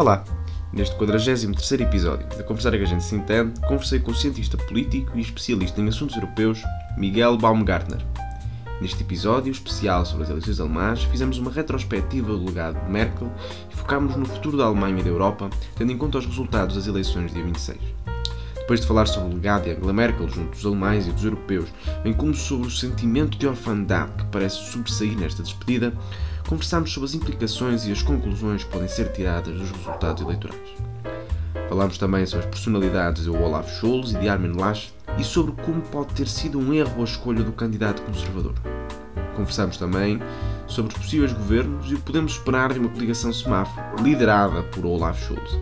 [0.00, 0.24] Olá!
[0.72, 1.44] Neste 43
[1.82, 5.78] episódio da Conversar que a gente se entende, conversei com o cientista político e especialista
[5.78, 6.62] em assuntos europeus,
[6.96, 8.00] Miguel Baumgartner.
[8.80, 13.30] Neste episódio especial sobre as eleições alemãs, fizemos uma retrospectiva do legado de Merkel
[13.70, 16.86] e focámos no futuro da Alemanha e da Europa, tendo em conta os resultados das
[16.86, 17.78] eleições de dia 26.
[18.54, 21.68] Depois de falar sobre o legado de Angela Merkel junto dos alemães e dos europeus,
[22.02, 25.92] bem como sobre o sentimento de orfandade que parece sobressair nesta despedida,
[26.48, 30.58] conversámos sobre as implicações e as conclusões que podem ser tiradas dos resultados eleitorais.
[31.68, 35.80] Falámos também sobre as personalidades de Olaf Scholz e de Armin Laschet e sobre como
[35.82, 38.54] pode ter sido um erro a escolha do candidato conservador.
[39.36, 40.20] Conversámos também
[40.66, 44.84] sobre os possíveis governos e o que podemos esperar de uma coligação semáforo liderada por
[44.84, 45.60] Olaf Scholz.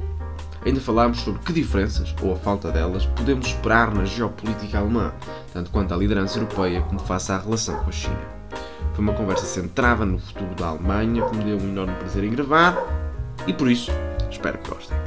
[0.65, 5.13] Ainda falámos sobre que diferenças, ou a falta delas, podemos esperar na geopolítica alemã,
[5.53, 8.38] tanto quanto à liderança europeia como face à relação com a China.
[8.99, 12.33] Foi uma conversa centrada no futuro da Alemanha que me deu um enorme prazer em
[12.33, 12.77] gravar
[13.47, 13.93] e por isso
[14.29, 14.99] espero que gostem.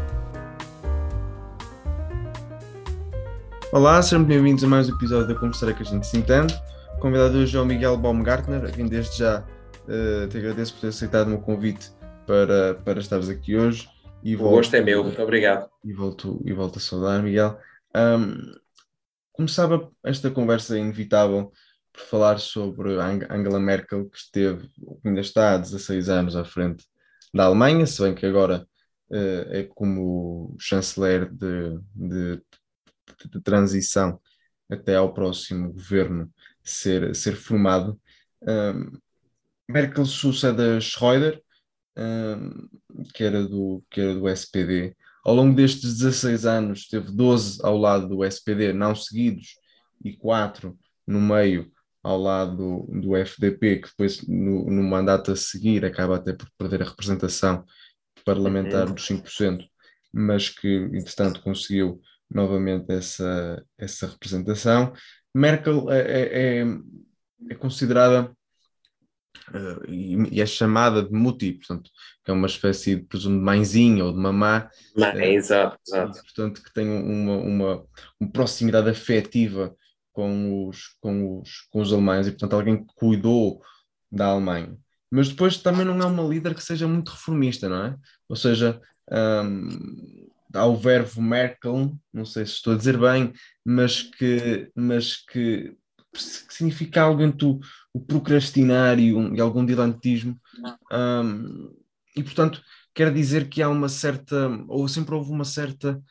[3.73, 6.53] Olá, sejam bem-vindos a mais um episódio da Conversar que a gente se entende.
[6.95, 10.80] O convidado hoje é o Miguel Baumgartner, a quem desde já uh, te agradeço por
[10.80, 11.92] ter aceitado o meu convite
[12.25, 13.89] para, para estares aqui hoje.
[14.23, 15.69] E volto, o gosto é meu, muito obrigado.
[15.84, 17.59] E volto, e volto a saudar, Miguel.
[17.94, 18.53] Um,
[19.34, 21.52] começava esta conversa inevitável
[22.02, 22.98] falar sobre
[23.30, 24.70] Angela Merkel, que esteve,
[25.04, 26.86] ainda está há 16 anos à frente
[27.34, 28.68] da Alemanha, se bem que agora
[29.10, 32.42] uh, é como chanceler de, de,
[33.30, 34.20] de, transição
[34.70, 36.32] até ao próximo governo
[36.64, 38.00] ser, ser formado.
[38.42, 38.98] Um,
[39.70, 41.42] Merkel sucede a Schroeder,
[43.14, 44.96] que, era do, que era do SPD.
[45.24, 49.56] Ao longo destes 16 anos, teve 12 ao lado do SPD, não seguidos,
[50.04, 51.72] e 4 no meio
[52.03, 56.81] ao lado do FDP, que depois no, no mandato a seguir acaba até por perder
[56.81, 57.63] a representação
[58.25, 58.95] parlamentar uhum.
[58.95, 59.63] dos 5%,
[60.13, 64.94] mas que entretanto conseguiu novamente essa, essa representação.
[65.34, 66.66] Merkel é, é, é,
[67.50, 68.31] é considerada
[69.50, 71.89] uh, e, e, é chamada de muti, portanto,
[72.23, 74.69] que é uma espécie de, presumo, de mãezinha ou de mamá.
[74.95, 76.19] Uh, exato, exato.
[76.22, 77.85] Portanto, que tem uma, uma,
[78.19, 79.75] uma proximidade afetiva
[80.12, 83.62] com os, com, os, com os alemães e, portanto, alguém que cuidou
[84.12, 84.78] da Alemanha.
[85.10, 87.98] Mas depois também não é uma líder que seja muito reformista, não é?
[88.30, 93.34] Ou seja, um, há o verbo Merkel, não sei se estou a dizer bem,
[93.64, 95.76] mas que, mas que,
[96.14, 97.60] que significa algo entre o,
[97.94, 100.40] o procrastinar e, um, e algum dilantismo.
[100.92, 101.74] Um,
[102.16, 102.62] e, portanto,
[102.94, 106.02] quer dizer que há uma certa, ou sempre houve uma certa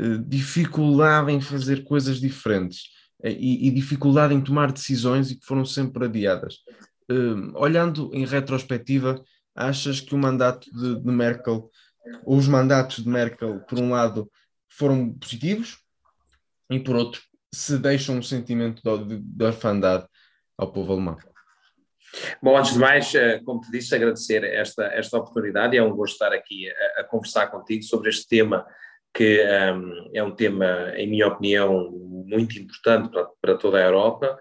[0.00, 2.84] uh, dificuldade em fazer coisas diferentes
[3.24, 6.56] e, e, dificuldade em tomar decisões e que foram sempre adiadas.
[7.10, 9.22] Uh, olhando em retrospectiva,
[9.54, 11.70] achas que o mandato de, de Merkel,
[12.24, 14.30] ou os mandatos de Merkel, por um lado,
[14.68, 15.78] foram positivos
[16.70, 17.22] e por outro,
[17.52, 20.06] se deixam um sentimento de, de orfandade
[20.58, 21.16] ao povo alemão.
[22.42, 26.14] Bom, antes de mais, eh, como te disse, agradecer esta, esta oportunidade é um gosto
[26.14, 28.64] estar aqui a, a conversar contigo sobre este tema
[29.16, 31.90] que um, é um tema, em minha opinião,
[32.26, 34.38] muito importante para, para toda a Europa.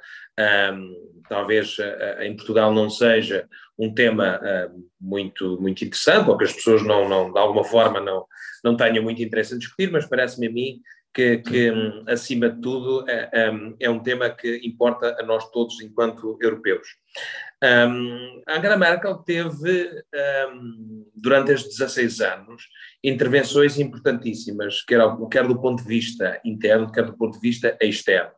[0.73, 3.47] Um, talvez uh, em Portugal não seja
[3.79, 8.01] um tema uh, muito, muito interessante, ou que as pessoas não, não, de alguma forma
[8.01, 8.25] não,
[8.63, 10.81] não tenham muito interesse em discutir, mas parece-me a mim
[11.15, 13.29] que, que hum, acima de tudo, é,
[13.79, 16.85] é, um tema que importa a nós todos enquanto europeus.
[17.63, 20.03] Um, Angela Merkel teve,
[20.51, 22.63] um, durante estes 16 anos,
[23.01, 24.99] intervenções importantíssimas, quer,
[25.31, 28.31] quer do ponto de vista interno, quer do ponto de vista externo.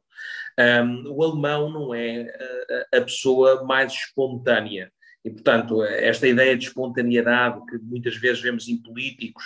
[0.59, 2.28] Um, o alemão não é
[2.94, 4.92] a, a pessoa mais espontânea
[5.28, 9.44] e, portanto, esta ideia de espontaneidade que muitas vezes vemos em políticos,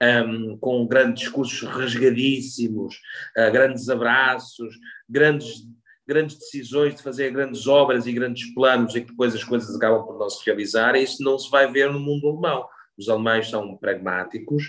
[0.00, 2.94] um, com grandes discursos rasgadíssimos,
[3.36, 4.76] uh, grandes abraços,
[5.08, 5.66] grandes,
[6.06, 10.04] grandes decisões de fazer grandes obras e grandes planos e que depois as coisas acabam
[10.06, 12.64] por não se realizar, isso não se vai ver no mundo alemão.
[12.96, 14.62] Os alemães são pragmáticos,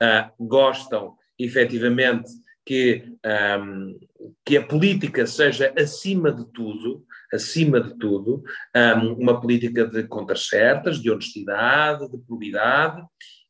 [0.00, 2.30] uh, gostam efetivamente
[2.64, 3.12] que,
[3.60, 3.98] um,
[4.44, 8.42] que a política seja acima de tudo, acima de tudo,
[8.76, 13.02] um, uma política de contas certas, de honestidade, de probidade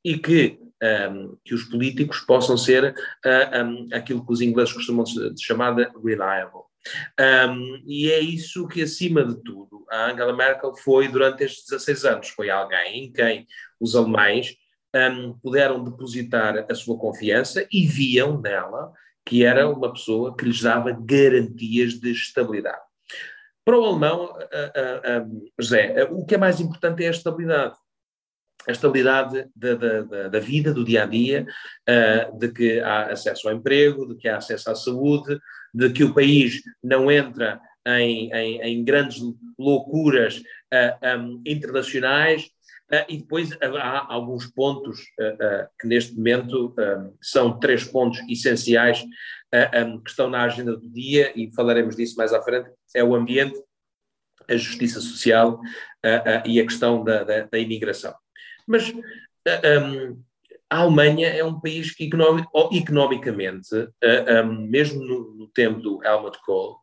[0.05, 0.58] e que,
[1.11, 5.05] um, que os políticos possam ser uh, um, aquilo que os ingleses costumam
[5.38, 6.62] chamar de reliable.
[7.19, 12.05] Um, e é isso que, acima de tudo, a Angela Merkel foi durante estes 16
[12.05, 12.29] anos.
[12.31, 13.46] Foi alguém em quem
[13.81, 14.56] os alemães
[14.94, 18.93] um, puderam depositar a sua confiança e viam nela
[19.25, 22.82] que era uma pessoa que lhes dava garantias de estabilidade.
[23.64, 24.35] Para o alemão,
[25.59, 27.76] José, o que é mais importante é a estabilidade.
[28.67, 31.47] a estabilidade da, da, da, vida, do dia a dia,
[31.88, 35.38] uh, de que há acesso ao emprego, de que há acesso à saúde,
[35.75, 39.20] de que o país não entra em, em, em grandes
[39.59, 42.50] loucuras uh, um, internacionais.
[42.93, 45.00] Uh, e depois há alguns pontos
[45.81, 46.75] que neste momento
[47.23, 49.03] são três pontos essenciais
[50.05, 53.59] que estão na agenda do dia e falaremos disso mais à frente, é o ambiente,
[54.49, 55.61] a justiça social
[56.47, 58.15] e a questão da, da, da imigração.
[58.67, 58.93] Mas
[60.71, 62.09] a Alemanha é um país que
[62.73, 63.69] economicamente,
[64.71, 66.79] mesmo no, tempo do Helmut Kohl,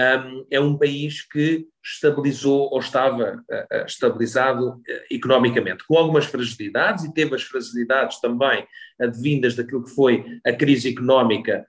[0.00, 7.04] um, é um país que estabilizou ou estava uh, estabilizado uh, economicamente, com algumas fragilidades,
[7.04, 8.66] e teve as fragilidades também
[9.00, 11.66] advindas daquilo que foi a crise económica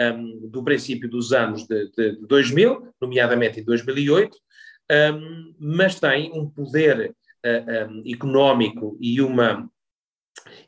[0.00, 4.36] um, do princípio dos anos de, de, de 2000, nomeadamente em 2008,
[5.58, 7.14] mas tem um poder
[7.44, 9.68] uh, um, económico e uma,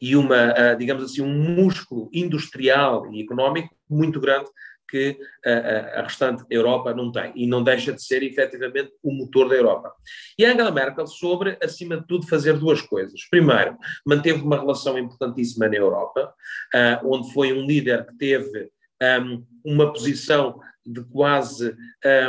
[0.01, 4.51] e uma uh, digamos assim, um músculo industrial e económico muito grande
[4.89, 9.49] que a, a restante Europa não tem e não deixa de ser efetivamente o motor
[9.49, 9.93] da Europa.
[10.39, 13.21] E Angela Merkel sobre, acima de tudo, fazer duas coisas.
[13.31, 13.77] Primeiro,
[14.07, 16.33] manteve uma relação importantíssima na Europa,
[16.75, 18.71] uh, onde foi um líder que teve
[19.23, 21.77] um, uma posição de quase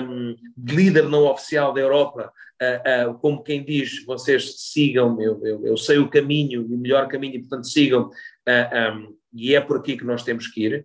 [0.04, 2.32] um, de líder não oficial da Europa,
[2.62, 7.08] uh, uh, como quem diz, vocês sigam, eu, eu, eu, sei o caminho, o melhor
[7.08, 8.10] caminho, e portanto sigam,
[8.48, 10.84] um, e é por aqui que nós temos que ir.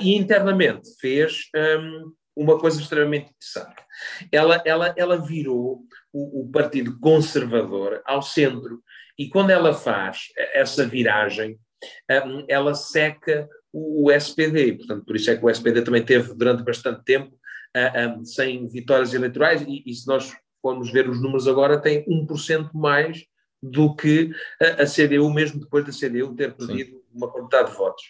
[0.00, 3.82] e internamente fez um, uma coisa extremamente interessante.
[4.30, 8.82] Ela, ela, ela virou o, o Partido Conservador ao centro,
[9.18, 11.58] e quando ela faz essa viragem,
[12.26, 16.34] um, ela seca o, o SPD, portanto, por isso é que o SPD também teve
[16.34, 17.34] durante bastante tempo
[17.76, 22.04] uh, um, sem vitórias eleitorais, e, e, se nós formos ver os números agora, tem
[22.06, 23.24] 1% mais
[23.62, 24.30] do que
[24.60, 27.01] a, a, CDU, mesmo depois da CDU ter perdido.
[27.14, 28.02] Uma quantidade de votos.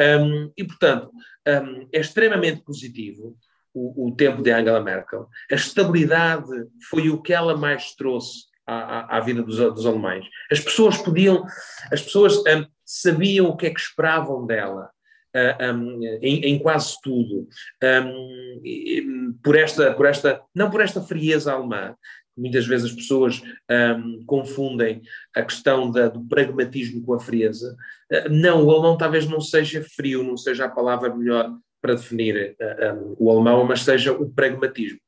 [0.00, 1.10] Um, e, portanto,
[1.46, 3.36] um, é extremamente positivo
[3.72, 5.28] o, o, tempo de Angela Merkel.
[5.50, 6.50] A estabilidade
[6.88, 10.26] foi o que ela mais trouxe à, à, à vida dos, dos, alemães.
[10.50, 11.44] As pessoas podiam,
[11.92, 14.90] as pessoas um, sabiam o que é que esperavam dela
[15.34, 17.48] uh, um, em, em, quase tudo,
[17.82, 21.94] um, por, esta, por esta, não por esta frieza alemã,
[22.40, 25.02] muitas vezes as pessoas um, confundem
[25.34, 27.76] a questão da, do pragmatismo com a frieza.
[28.10, 32.56] Uh, não, o alemão talvez não seja frio, não seja a palavra melhor para definir
[32.60, 34.98] uh, um, o alemão, mas seja o pragmatismo.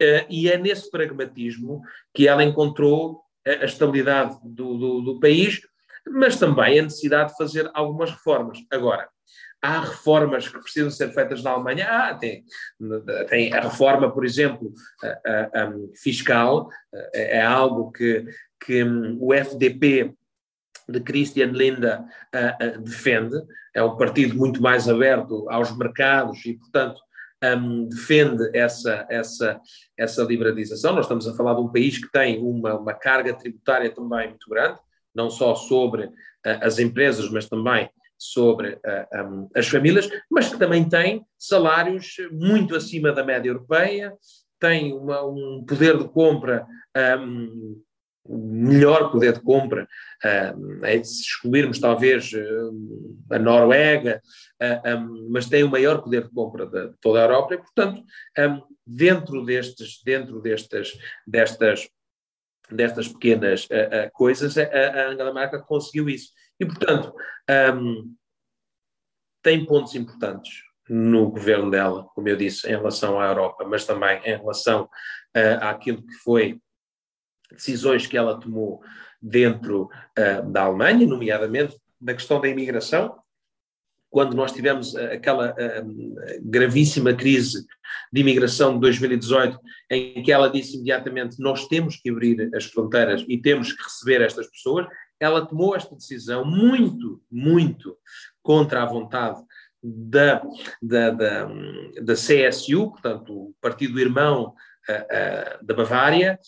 [0.00, 1.82] Uh, e é nesse pragmatismo
[2.14, 5.60] que ela encontrou a, a estabilidade do, do, do, país,
[6.08, 8.58] mas também a necessidade de fazer algumas reformas.
[8.70, 9.08] Agora,
[9.62, 11.86] há reformas que precisam ser feitas na Alemanha?
[11.88, 12.44] Ah, tem,
[13.28, 14.72] tem a reforma, por exemplo,
[15.02, 15.72] a, a, a
[16.02, 16.68] fiscal,
[17.14, 18.26] é, é algo que,
[18.64, 18.84] que
[19.20, 20.12] o FDP
[20.88, 22.04] de Christian Linda
[22.84, 23.36] defende,
[23.74, 27.00] é um partido muito mais aberto aos mercados e, portanto,
[27.42, 29.60] um, defende essa, essa,
[29.96, 30.94] essa liberalização.
[30.94, 34.48] Nós estamos a falar de um país que tem uma, uma carga tributária também muito
[34.48, 34.78] grande,
[35.14, 36.12] não só sobre uh,
[36.60, 37.90] as empresas, mas também
[38.22, 43.48] sobre uh, eh, um, as famílias, mas que também tem salários muito acima da média
[43.48, 44.12] europeia,
[44.60, 46.64] tem uma, um poder de compra,
[47.18, 47.82] um,
[48.28, 49.88] melhor poder de compra,
[50.56, 52.30] um, é se excluirmos talvez
[53.28, 54.22] a Noruega,
[54.62, 58.04] uh, mas tem o maior poder de compra de toda a Europa e, portanto,
[58.86, 60.92] dentro destes, dentro destas,
[61.26, 61.88] destas
[62.72, 66.30] destas pequenas uh, uh, coisas, a, a Angela Merkel conseguiu isso.
[66.62, 67.12] E, portanto,
[67.74, 68.14] um,
[69.42, 74.20] tem pontos importantes no governo dela, como eu disse, em relação à Europa, mas também
[74.24, 76.60] em relação uh, àquilo que foi
[77.50, 78.80] decisões que ela tomou
[79.20, 83.18] dentro uh, da Alemanha, nomeadamente da questão da imigração,
[84.08, 87.66] quando nós tivemos aquela uh, gravíssima crise
[88.12, 89.58] de imigração de 2018,
[89.90, 94.20] em que ela disse imediatamente: Nós temos que abrir as fronteiras e temos que receber
[94.20, 94.86] estas pessoas,
[95.24, 97.96] ela tomou esta decisão muito, muito
[98.42, 99.40] contra a vontade
[99.82, 100.42] da,
[100.80, 101.48] da, da,
[102.02, 104.54] da CSU, portanto, o partido irmão
[104.88, 106.38] uh, uh, da Bavária,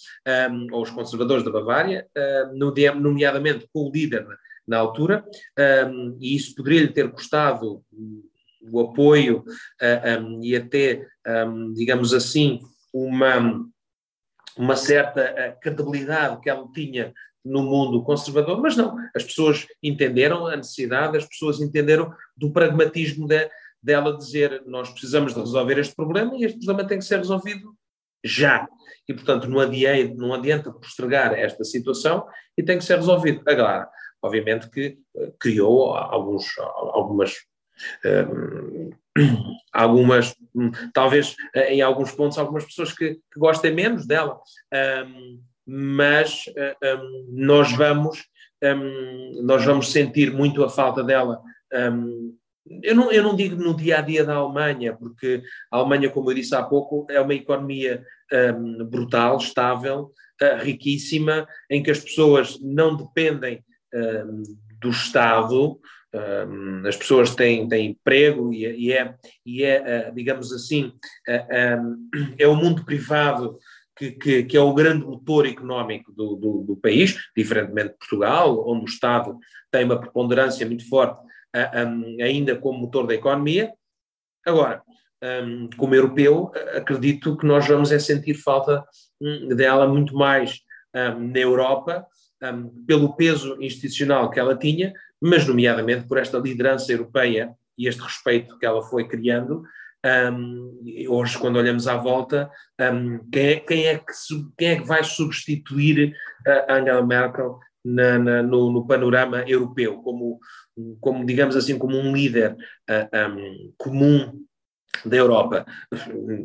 [0.50, 4.26] um, ou os conservadores da Bavária, uh, nomeadamente com o líder
[4.66, 5.24] na altura,
[5.88, 7.82] um, e isso poderia-lhe ter custado
[8.72, 9.44] o apoio
[10.22, 11.06] um, e até,
[11.74, 12.60] digamos assim,
[12.94, 13.62] uma,
[14.56, 17.12] uma certa credibilidade que ela tinha
[17.44, 23.26] no mundo conservador, mas não, as pessoas entenderam a necessidade, as pessoas entenderam do pragmatismo
[23.26, 23.50] de,
[23.82, 27.74] dela dizer nós precisamos de resolver este problema e este problema tem que ser resolvido
[28.24, 28.66] já.
[29.06, 33.42] E, portanto, não adianta, não adianta postergar esta situação e tem que ser resolvido.
[33.46, 33.86] Agora,
[34.22, 37.34] obviamente que eh, criou alguns, algumas.
[38.04, 38.90] Um,
[39.72, 40.34] algumas,
[40.92, 44.40] talvez eh, em alguns pontos, algumas pessoas que, que gostem menos dela,
[45.06, 46.44] um, mas
[46.82, 48.24] um, nós vamos
[49.42, 51.42] nós vamos sentir muito a falta dela
[52.82, 56.30] eu não, eu não digo no dia a dia da Alemanha, porque a Alemanha, como
[56.30, 58.02] eu disse há pouco, é uma economia
[58.32, 60.10] um, brutal, estável,
[60.42, 63.62] uh, riquíssima, em que as pessoas não dependem
[63.94, 64.42] um,
[64.80, 65.78] do Estado,
[66.14, 70.92] um, as pessoas têm, têm emprego e, é, e é uh, digamos assim,
[72.38, 73.58] é o mundo privado
[73.96, 78.68] que, que, que, é o grande motor económico do, do, do, país, diferentemente de Portugal,
[78.68, 79.38] onde o Estado
[79.70, 81.20] tem uma preponderância muito forte
[81.54, 83.72] um, ainda como motor da economia.
[84.44, 84.82] Agora,
[85.22, 88.84] um, como europeu, acredito que nós vamos é sentir falta
[89.20, 90.60] hum, dela muito mais
[90.94, 92.06] um, na Europa,
[92.86, 98.58] pelo peso institucional que ela tinha, mas nomeadamente por esta liderança europeia e este respeito
[98.58, 99.62] que ela foi criando.
[101.08, 102.50] Hoje, quando olhamos à volta,
[103.32, 104.12] quem é, quem, é que,
[104.56, 106.14] quem é que vai substituir
[106.46, 110.40] a Angela Merkel na, na, no, no, panorama europeu, como,
[111.00, 114.44] como, digamos assim, como um líder uh, ah, um, comum
[115.04, 115.66] da Europa.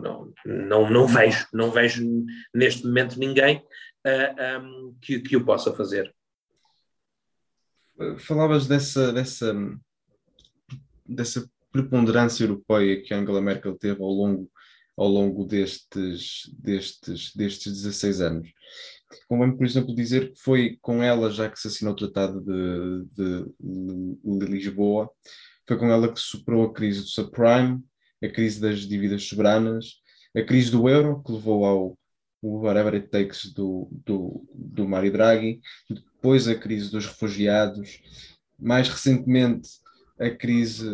[0.01, 2.05] Não, não, não, vejo, não vejo
[2.53, 3.63] neste momento ninguém
[4.05, 6.13] uh, um, que, que o possa fazer.
[8.17, 9.53] Falavas dessa, dessa,
[11.05, 14.49] dessa preponderância europeia que Angela Merkel teve ao longo,
[14.97, 18.49] ao longo destes, destes, destes 16 anos.
[19.27, 23.05] Convém, por exemplo, dizer que foi com ela, já que se assinou o Tratado de,
[23.13, 23.45] de,
[24.39, 25.09] de Lisboa,
[25.67, 27.83] foi com ela que superou a crise do subprime,
[28.23, 30.01] a crise das dívidas soberanas,
[30.35, 31.99] a crise do euro, que levou ao
[32.41, 35.59] whatever it takes do, do, do Mário Draghi,
[35.89, 38.01] depois a crise dos refugiados,
[38.57, 39.69] mais recentemente
[40.19, 40.85] a crise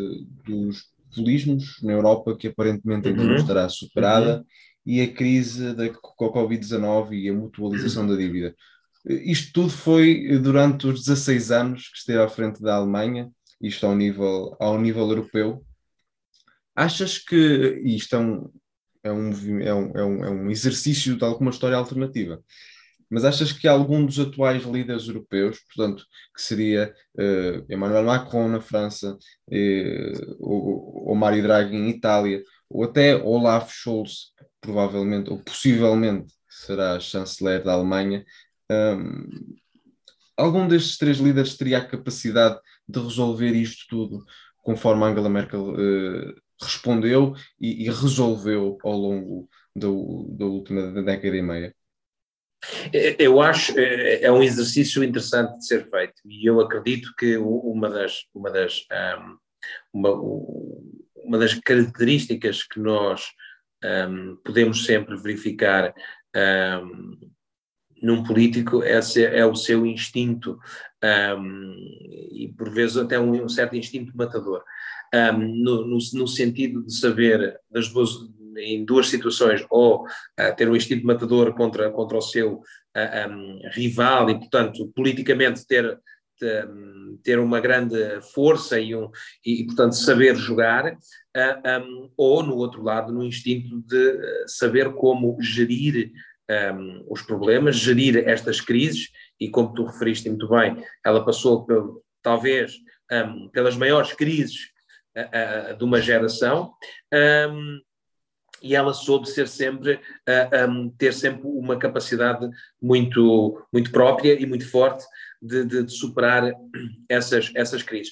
[0.45, 3.29] dos populismos na Europa, que aparentemente ainda uhum.
[3.29, 4.45] não estará superada, uhum
[4.85, 8.55] e a crise da Covid-19 e a mutualização da dívida.
[9.03, 13.95] Isto tudo foi durante os 16 anos que esteve à frente da Alemanha, isto ao
[13.95, 15.65] nível, ao nível europeu.
[16.75, 18.51] Achas que isto é um,
[19.03, 22.43] é um, é um, é um, é um exercício de alguma história alternativa?
[23.09, 26.03] Mas achas que algum dos atuais líderes europeus, portanto,
[26.35, 32.83] que seria uh, Emmanuel Macron na França, uh, ou, ou Mario Draghi em Itália, ou
[32.83, 38.25] até Olaf Scholz provavelmente ou possivelmente será chanceler da Alemanha,
[38.71, 39.55] um,
[40.35, 44.25] algum destes três líderes teria a capacidade de resolver isto tudo
[44.57, 51.75] conforme Angela Merkel uh, respondeu e, e, resolveu ao longo da última década e meia?
[53.19, 56.13] Eu acho é, é um exercício interessante de ser feito.
[56.25, 58.85] E eu acredito que uma das, uma das,
[59.19, 59.37] um,
[59.93, 60.11] uma,
[61.15, 63.27] uma das características que nós
[64.43, 65.93] podemos sempre verificar
[66.83, 67.17] um,
[68.01, 70.59] num político é, é, o seu instinto
[72.31, 74.63] e por vezes até um, um certo instinto matador.
[75.13, 78.09] No, no, no, sentido de saber das duas,
[78.57, 84.29] em duas situações ou uh, ter um instinto matador contra, contra o seu uh, rival
[84.29, 85.99] e portanto politicamente ter
[87.23, 89.09] ter uma grande força e, um,
[89.45, 95.37] e, portanto, saber jogar, uh, um, ou, no outro lado, no instinto de saber como
[95.41, 96.11] gerir
[96.73, 99.09] um, os problemas, gerir estas crises,
[99.39, 101.65] e como tu referiste muito bem, ela passou,
[102.21, 102.73] talvez,
[103.51, 104.73] pelas maiores crises
[105.77, 106.73] de uma geração,
[108.61, 109.99] e ela soube ser sempre,
[110.97, 112.49] ter sempre uma capacidade
[112.81, 115.05] muito, muito própria e muito forte
[115.41, 116.51] de, de, de, superar
[117.07, 118.11] essas, essas crises.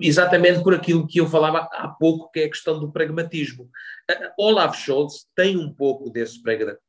[0.00, 3.64] Exatamente por aquilo que eu falava há pouco, que é a questão do pragmatismo.
[3.64, 6.40] Uh, Olaf Scholz tem um pouco desse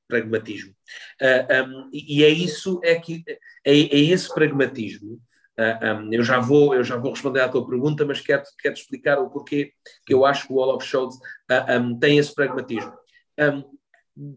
[0.07, 0.73] pragmatismo.
[1.21, 3.23] Uh, um, e é isso, é, que,
[3.65, 5.19] é, é esse pragmatismo.
[5.59, 8.75] Uh, um, eu, já vou, eu já vou responder à tua pergunta, mas quero, quero
[8.75, 9.73] explicar o porquê
[10.05, 11.15] que eu acho que o Olaf Scholz
[11.81, 12.93] um, tem esse pragmatismo.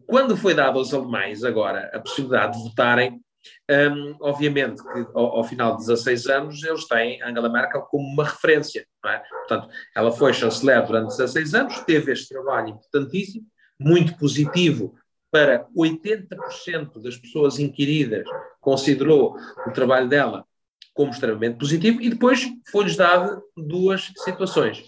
[0.05, 3.21] quando foi dado aos alemães agora a possibilidade de votarem
[3.69, 8.23] um, obviamente que ao, ao, final de 16 anos eles têm Angela Merkel como uma
[8.23, 9.17] referência, é?
[9.19, 13.45] Portanto, ela foi chanceler durante 16 anos, teve este trabalho importantíssimo,
[13.79, 14.95] muito positivo
[15.31, 18.25] para 80% das pessoas inquiridas,
[18.61, 20.45] considerou o trabalho dela
[20.93, 24.83] como extremamente positivo e depois foi-lhes dado duas situações.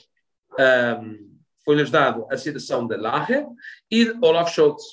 [0.58, 3.46] Um, foi-lhes dado a citação de Lacher
[3.90, 4.84] e de Olaf Scholz.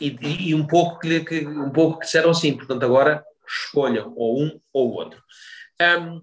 [0.00, 4.42] e, e, um pouco que, que, um pouco que disseram assim, portanto agora escolham ou
[4.42, 5.22] um ou outro.
[5.80, 6.20] Um,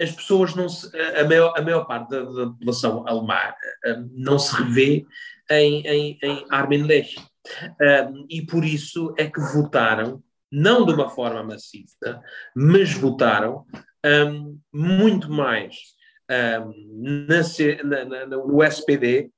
[0.00, 3.52] as pessoas não se, a maior, a maior parte da, da população alemã
[3.86, 5.06] um, não se revê
[5.50, 7.16] em, em, em Armin Lech.
[7.80, 12.22] Um, e por isso é que votaram, não de uma forma maciça,
[12.54, 13.64] mas votaram
[14.04, 15.94] um, muito mais
[16.30, 17.02] um,
[17.84, 19.30] na, na, no SPD,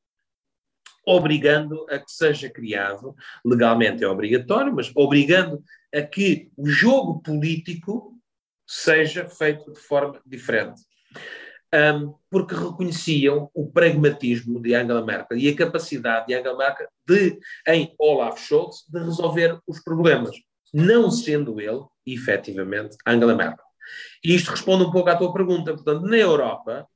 [1.06, 3.14] obrigando a que seja criado,
[3.44, 5.62] legalmente é obrigatório, mas obrigando
[5.94, 8.16] a que o jogo político
[8.66, 10.82] seja feito de forma diferente.
[11.74, 17.38] Um, porque reconheciam o pragmatismo de Angela Merkel e a capacidade de Angela Merkel de,
[17.66, 20.36] em Olaf Scholz, de resolver os problemas,
[20.72, 23.64] não sendo ele, efetivamente, Angela Merkel.
[24.24, 25.74] E isto responde um pouco à tua pergunta.
[25.74, 26.86] Portanto, na Europa,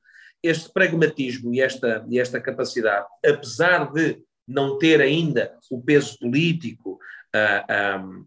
[0.41, 6.93] este pragmatismo e esta, e esta capacidade, apesar de não ter ainda o peso político
[7.35, 8.25] uh, ah, um,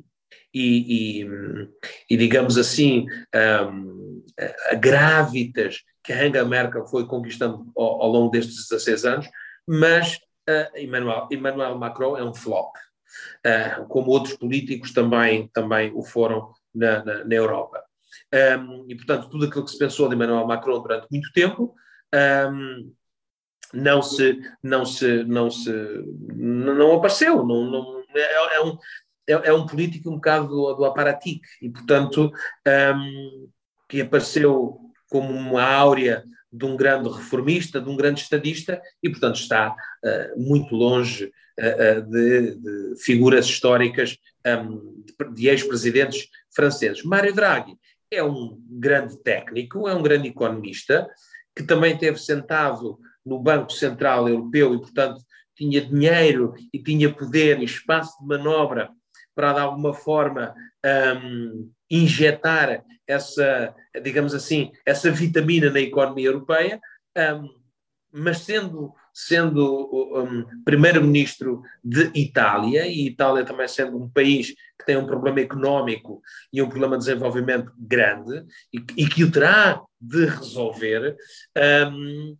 [0.52, 1.28] e, e,
[2.10, 4.24] e, digamos assim, um,
[4.70, 9.28] a grávidas que a Angela Merkel foi conquistando ao, ao longo destes 16 anos,
[9.66, 10.16] mas
[10.48, 12.74] uh, Emmanuel, Emmanuel Macron é um flop,
[13.46, 17.82] uh, como outros políticos também, também o foram na, na, na Europa.
[18.32, 21.74] Um, e, portanto, tudo aquilo que se pensou de Emmanuel Macron durante muito tempo
[22.52, 22.92] um,
[23.72, 25.72] não se não se não se
[26.34, 28.78] não apareceu não, não é, é um
[29.28, 32.32] é, é, um político um bocado do, do aparatique e portanto
[32.66, 33.48] um,
[33.88, 39.36] que apareceu como uma áurea de um grande reformista, de um grande estadista, e, portanto,
[39.36, 41.26] está uh, muito longe
[41.58, 44.16] uh, de, de, figuras históricas
[44.46, 47.04] um, de, de ex-presidentes franceses.
[47.04, 47.76] Mário Draghi
[48.10, 51.08] é um grande técnico, é um grande economista,
[51.54, 55.20] que também teve sentado no Banco Central Europeu e, portanto,
[55.54, 58.90] tinha dinheiro e tinha poder e espaço de manobra
[59.34, 60.54] para, de alguma forma,
[61.22, 66.80] um, injetar essa, digamos assim, essa vitamina na economia europeia,
[67.16, 67.48] um,
[68.12, 74.96] mas sendo, sendo um, primeiro-ministro de Itália, e Itália também sendo um país que tem
[74.96, 76.20] um problema económico
[76.52, 81.16] e um problema de desenvolvimento grande, e, e que o terá de resolver,
[81.92, 82.36] um,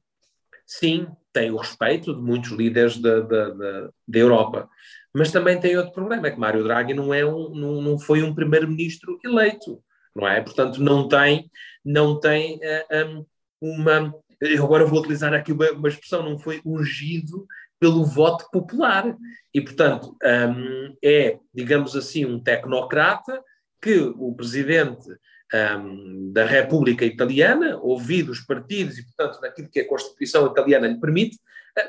[0.67, 4.69] sim, tem o respeito de muitos líderes da, da, da, da, Europa.
[5.15, 8.23] Mas também tem outro problema, é que Mário Draghi não, é um, não, não foi
[8.23, 9.83] um primeiro-ministro eleito,
[10.15, 10.41] não é?
[10.41, 11.51] Portanto, não tem,
[11.85, 13.27] não tem uh, eh, um,
[13.61, 14.15] uma...
[14.41, 17.47] Eu agora vou utilizar aqui uma, uma, expressão, não foi ungido
[17.79, 19.17] pelo voto popular.
[19.53, 23.43] E, portanto, um, é, digamos assim, um tecnocrata
[23.83, 25.07] que o presidente
[25.53, 31.01] um, da República Italiana, ouvido os partidos e, portanto, naquilo que a Constituição italiana lhe
[31.01, 31.39] permite,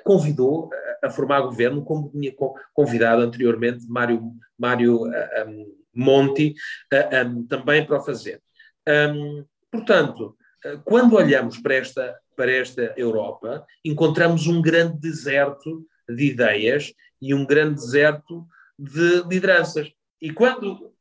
[0.03, 0.69] convidou
[1.01, 2.33] a formar governo, como tinha
[2.73, 6.53] convidado anteriormente Mário, Mário um, Monti
[7.25, 8.41] um, também para o fazer.
[9.71, 10.37] portanto,
[10.85, 17.45] quando olhamos para esta, para esta Europa, encontramos um grande deserto de ideias e um
[17.45, 18.45] grande deserto
[18.77, 19.91] de lideranças.
[20.21, 20.91] E quando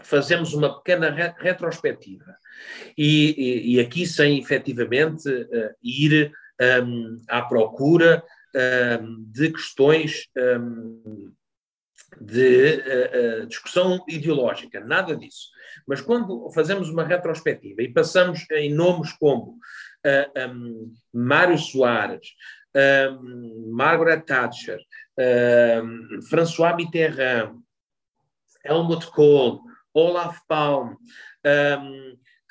[0.00, 2.36] fazemos uma pequena retrospectiva
[2.96, 8.22] e, e, e, aqui sem efetivamente uh, ir um, à procura
[9.00, 11.32] um, de questões um,
[12.20, 15.48] de uh, uh, discussão ideológica, nada disso.
[15.86, 19.58] Mas quando fazemos uma retrospectiva e passamos em nomes como
[20.36, 22.28] um, Mário Soares,
[23.70, 24.78] Margaret Thatcher,
[26.28, 27.56] François Mitterrand,
[28.64, 29.60] Helmut Kohl,
[29.92, 30.96] Olaf Palme,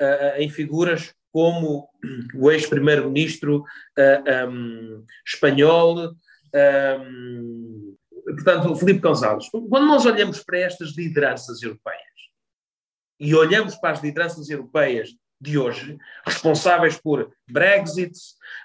[0.02, 1.89] uh, em figuras como
[2.36, 3.63] o ex-primeiro-ministro
[3.98, 6.13] uh, um, espanhol,
[7.02, 9.50] um, portanto, o González.
[9.50, 12.00] Quando nós olhamos para estas lideranças europeias
[13.19, 15.10] e olhamos para as lideranças europeias
[15.41, 18.13] de hoje, responsáveis por Brexit,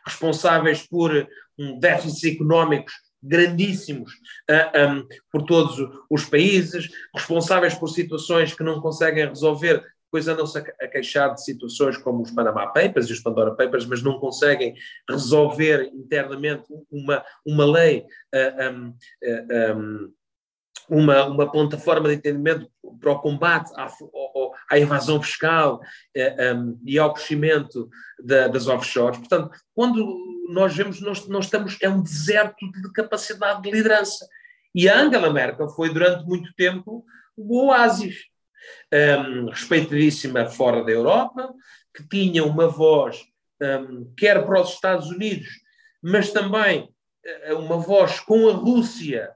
[0.07, 1.27] responsáveis por
[1.59, 5.77] um déficit económicos grandíssimos uh, ah, um, por todos
[6.11, 11.99] os países, responsáveis por situações que não conseguem resolver, depois andam-se a queixar de situações
[11.99, 14.75] como os Panama Papers e os Pandora Papers, mas não conseguem
[15.09, 20.13] resolver internamente uma, uma lei, uh, um,
[20.89, 23.89] uma, uma plataforma de entendimento para o combate à,
[24.71, 25.79] à evasão fiscal
[26.57, 29.19] um, e ao crescimento da, das offshores.
[29.19, 30.17] Portanto, quando
[30.49, 34.27] nós vemos, nós, nós estamos, é um deserto de capacidade de liderança.
[34.75, 37.05] E a Angela Merkel foi durante muito tempo
[37.37, 38.25] o oásis,
[38.93, 41.53] um, respeitadíssima fora da Europa,
[41.95, 43.25] que tinha uma voz,
[43.61, 45.49] um, quer para os Estados Unidos,
[46.03, 46.89] mas também
[47.51, 49.35] uh, uma voz com a Rússia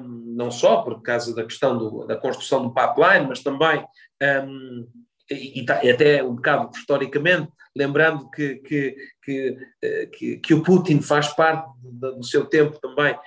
[0.00, 3.84] um, não só por causa da questão do, da construção do pipeline, mas também,
[4.44, 4.88] um,
[5.30, 10.62] e, tá, e, até um bocado historicamente, lembrando que, que, que, eh, que, que o
[10.62, 13.18] Putin faz parte do, seu tempo também,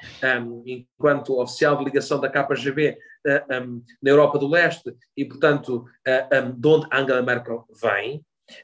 [0.41, 3.65] um, enquanto oficial de ligação da KGB uh, eh,
[4.01, 8.17] na Europa do Leste, e portanto, uh, de onde Angela Merkel vem,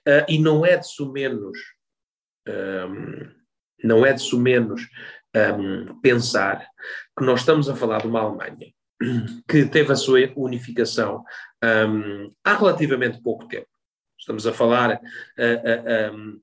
[0.07, 1.57] uh, e não é de sumenos.
[2.47, 3.41] Um,
[3.83, 4.87] não é de sumenos
[5.35, 6.67] um, pensar
[7.17, 8.71] que nós estamos a falar de uma Alemanha
[9.47, 11.23] que teve a sua unificação
[11.63, 13.67] um, há relativamente pouco tempo.
[14.21, 16.39] Estamos a falar uh, uh, um,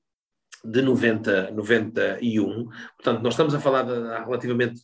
[0.65, 2.65] de 90, 91,
[2.97, 4.81] portanto, nós estamos a falar de há relativamente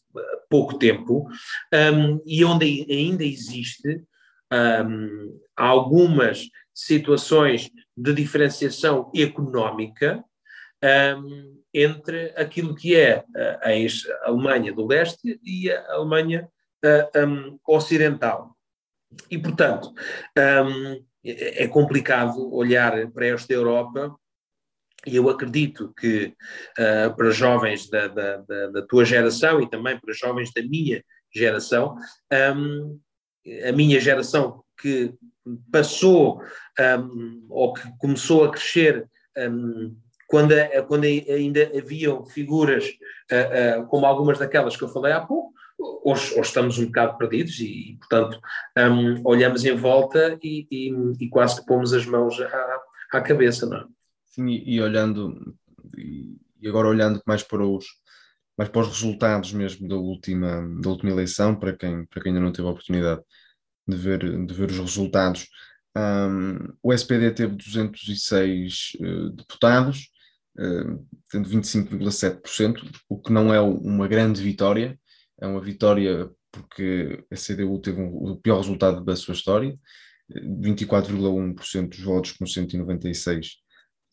[0.49, 1.27] pouco tempo,
[1.73, 4.01] um, e onde ainda existe
[4.49, 10.23] um, algumas situações de diferenciação económica
[11.17, 13.25] um, entre aquilo que é
[13.61, 16.47] a, Alemanha do leste e a Alemanha
[17.27, 18.55] um, ocidental.
[19.29, 19.93] E, portanto,
[20.37, 24.15] um, é complicado olhar para esta Europa
[25.05, 26.33] e eu acredito que
[26.79, 31.03] uh, para jovens da, da, da, da, tua geração e também para jovens da minha
[31.33, 31.95] geração,
[32.55, 32.99] um,
[33.67, 35.13] a minha geração que
[35.71, 36.41] passou
[36.99, 39.07] um, ou que começou a crescer
[39.37, 39.95] um,
[40.27, 40.55] quando,
[40.87, 42.85] quando ainda haviam figuras
[43.31, 47.17] uh, uh, como algumas daquelas que eu falei há pouco, hoje, hoje estamos um bocado
[47.17, 48.39] perdidos e, portanto,
[48.77, 52.81] um, olhamos em volta e, e, e, quase que pomos as mãos à,
[53.13, 53.85] à cabeça, não é?
[54.25, 55.55] Sim, e, olhando,
[55.97, 57.85] e agora olhando mais para os
[58.57, 62.43] mais para os resultados mesmo da última, da última eleição, para quem, para quem ainda
[62.43, 63.21] não teve a oportunidade
[63.87, 65.47] de ver, de ver os resultados.
[65.95, 70.09] Um, o SPD teve 206 uh, deputados,
[70.57, 74.97] uh, tendo 25,7%, o que não é uma grande vitória,
[75.39, 79.77] é uma vitória porque a CDU teve um, o pior resultado da sua história,
[80.31, 83.57] 24,1% dos votos com 196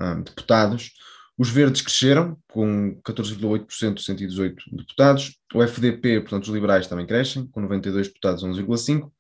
[0.00, 0.92] um, deputados.
[1.38, 5.38] Os verdes cresceram, com 14,8%, 118 deputados.
[5.54, 9.10] O FDP, portanto, os liberais também crescem, com 92 deputados, 11,5%.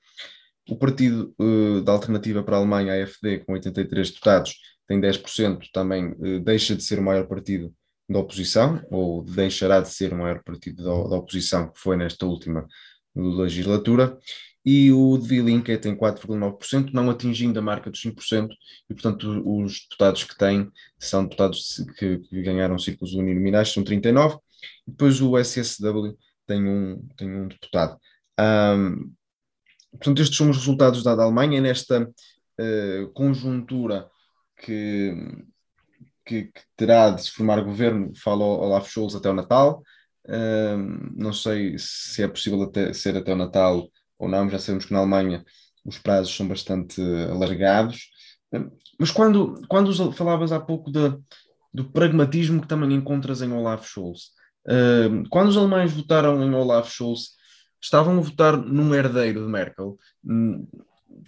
[0.68, 4.54] O Partido uh, da Alternativa para a Alemanha, AFD, com 83 deputados,
[4.86, 7.74] tem 10%, também uh, deixa de ser o maior partido
[8.08, 12.26] da oposição, ou deixará de ser o maior partido da, da oposição, que foi nesta
[12.26, 12.66] última
[13.14, 14.18] legislatura,
[14.64, 18.48] e o de Vilinca tem 4,9%, não atingindo a marca dos 5%,
[18.88, 24.36] e portanto os deputados que têm são deputados que, que ganharam círculos uninominais, são 39,
[24.86, 27.98] e depois o SSW tem um, tem um deputado.
[28.38, 29.12] Um,
[29.92, 34.08] portanto, estes são os resultados da, Alemanha nesta uh, conjuntura
[34.58, 35.12] que,
[36.24, 39.82] que, que, terá de se formar governo, fala Olaf Scholz até o Natal.
[41.16, 44.92] não sei se é possível até, ser até o Natal ou não, já sabemos que
[44.92, 45.44] na Alemanha
[45.84, 48.10] os prazos são bastante alargados.
[48.98, 51.16] mas quando, quando falavas há pouco de,
[51.74, 54.30] do pragmatismo que também encontras em Olaf Scholz,
[55.30, 57.30] quando os alemães votaram em Olaf Scholz,
[57.80, 59.98] estavam a votar num herdeiro de Merkel.
[60.24, 60.66] Hum,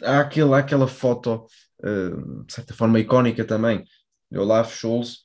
[0.02, 1.46] há, aquele, há aquela foto,
[2.46, 3.84] de certa forma icónica também,
[4.38, 5.24] Olaf Scholz,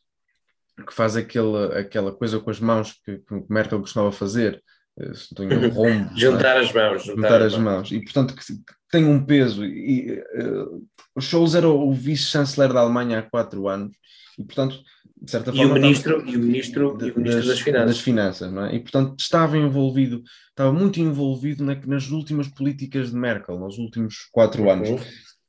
[0.86, 4.62] que faz aquele, aquela coisa com as mãos que, que Merkel costumava fazer,
[4.98, 6.60] uh, rombo, juntar é?
[6.60, 7.04] as mãos.
[7.04, 7.92] Juntar, juntar as mãos.
[7.92, 8.44] E portanto que,
[8.92, 9.66] tem um peso.
[9.66, 13.96] E, uh, o Scholz era o vice-chanceler da Alemanha há quatro anos,
[14.38, 14.80] e portanto
[15.22, 15.64] de certa forma.
[15.64, 17.88] E o ministro, e o ministro, de, e o ministro das, das, Finanças.
[17.88, 18.76] Das finanças não é?
[18.76, 24.28] E, portanto, estava envolvido, estava muito envolvido na, nas últimas políticas de Merkel, nos últimos
[24.32, 25.00] quatro uhum.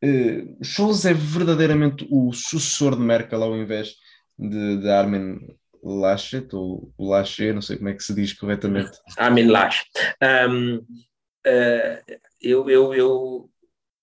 [0.02, 3.96] Uh, Scholz é verdadeiramente o sucessor de Merkel ao invés
[4.38, 5.38] de, de Armin
[5.82, 8.92] Laschet, ou Laschet, não sei como é que se diz corretamente.
[9.16, 9.88] Armin Laschet.
[10.48, 10.86] Um, uh,
[11.46, 12.02] eh,
[12.40, 13.50] eu, eu, eu,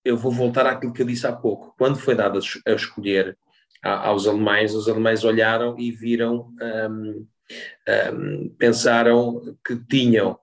[0.06, 1.74] eu vou voltar àquilo que eu disse há pouco.
[1.78, 3.38] Quando foi dado a escolher
[3.84, 6.54] aos alemães, os alemães olharam e viram,
[6.90, 7.28] um,
[8.14, 10.40] um, pensaram que tinham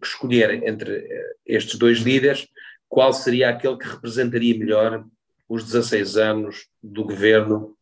[0.00, 2.46] que escolher entre eh, estes dois líderes
[2.90, 5.02] qual seria aquele que representaria melhor
[5.48, 7.74] os 16 anos do governo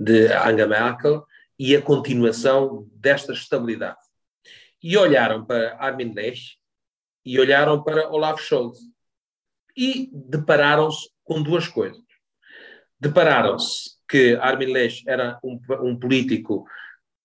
[0.00, 1.26] de Angela Merkel
[1.58, 3.98] e a continuação desta estabilidade.
[4.82, 6.58] E olharam para Armin Laschet
[7.22, 8.78] e olharam para Olaf Scholz
[9.76, 12.06] e depararam-se com duas coisas
[12.98, 16.66] depararam-se que Armin Laschet era um, um político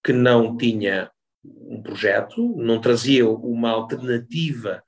[0.04, 1.12] que não tinha
[1.44, 4.84] um projeto, não trazia uma alternativa,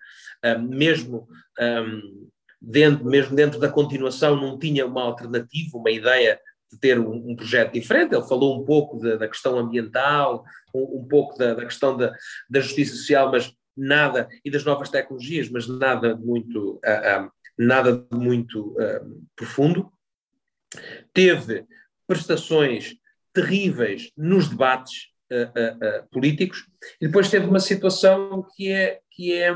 [0.57, 1.27] mesmo,
[1.59, 2.29] um,
[2.61, 6.39] dentro, mesmo dentro da continuação, não tinha uma alternativa, uma ideia
[6.71, 8.13] de ter um, um projeto diferente.
[8.13, 12.13] Ele falou um pouco da, da questão ambiental, um, pouco da, da questão da,
[12.49, 17.93] da, justiça social, mas nada, e das novas tecnologias, mas nada muito, uh, um, nada
[17.93, 18.75] de muito
[19.35, 19.91] profundo.
[21.13, 21.65] Teve
[22.07, 22.95] prestações
[23.33, 26.65] terríveis nos debates uh, uh, políticos,
[27.01, 29.53] e depois teve uma situação que é, que é,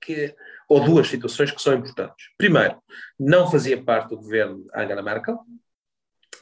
[0.00, 0.36] que é,
[0.68, 2.28] ou duas situações que são importantes.
[2.36, 2.76] Primeiro,
[3.18, 5.38] não fazia parte do governo Angela Merkel,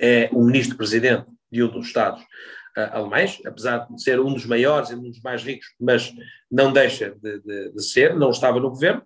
[0.01, 4.91] é o ministro-presidente de um dos Estados uh, alemães, apesar de ser um dos maiores
[4.91, 6.13] e um dos mais ricos, mas
[6.51, 9.03] não deixa de, de, de ser, não estava no governo.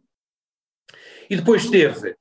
[1.29, 2.17] E depois teve,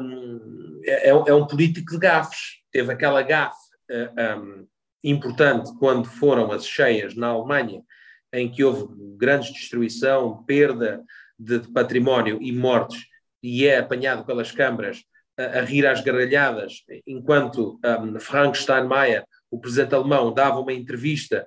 [0.00, 3.58] um, é, é, um político de gafes, teve aquela gafe
[3.90, 4.66] uh, um,
[5.04, 7.82] importante quando foram as cheias na Alemanha,
[8.32, 11.02] em que houve grande destruição, perda
[11.38, 13.06] de, de património e mortes,
[13.42, 15.02] e é apanhado pelas câmaras
[15.38, 21.46] a, a rir às gargalhadas, enquanto um, Frank Steinmeier, o presidente alemão, dava uma entrevista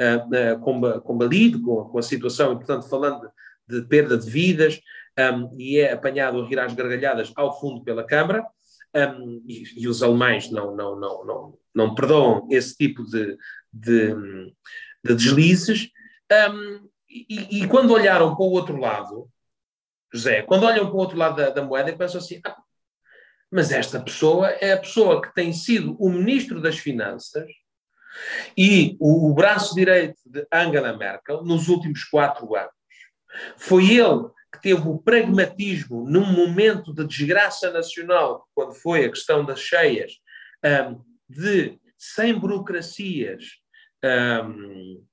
[0.00, 3.28] uh, uh, combalido com, com, a situação e, portanto, falando
[3.68, 4.80] de, de perda de vidas,
[5.18, 8.46] um, e é apanhado a rir às gargalhadas ao fundo pela Câmara,
[8.94, 13.36] um, e, e, os alemães não, não, não, não, não perdoam esse tipo de,
[13.72, 14.14] de,
[15.04, 15.88] de deslizes.
[16.32, 19.28] Um, e, e, quando olharam para o outro lado,
[20.12, 22.56] José, quando olham para o outro lado da, da moeda, pensam assim: ah,
[23.50, 27.50] mas esta pessoa é a pessoa que tem sido o ministro das Finanças
[28.56, 32.72] e o, o braço direito de Angela Merkel nos últimos quatro anos.
[33.56, 39.44] Foi ele que teve o pragmatismo num momento de desgraça nacional, quando foi a questão
[39.44, 40.12] das cheias,
[40.64, 43.44] um, de, sem burocracias,
[44.04, 45.04] um,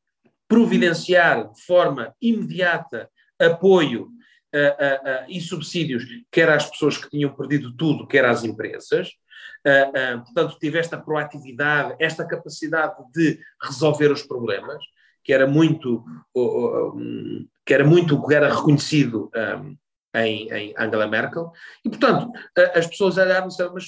[0.49, 3.07] providenciar de forma imediata
[3.39, 9.11] apoio uh, uh, e subsídios, quer às pessoas que tinham perdido tudo, quer às empresas.
[10.25, 14.83] portanto, tive esta proatividade, esta capacidade de resolver os problemas,
[15.23, 16.03] que era muito,
[17.65, 19.29] que era muito que era reconhecido
[20.15, 21.51] em, em, Angela Merkel,
[21.85, 22.31] e portanto
[22.73, 23.85] as pessoas olharam e disseram, mas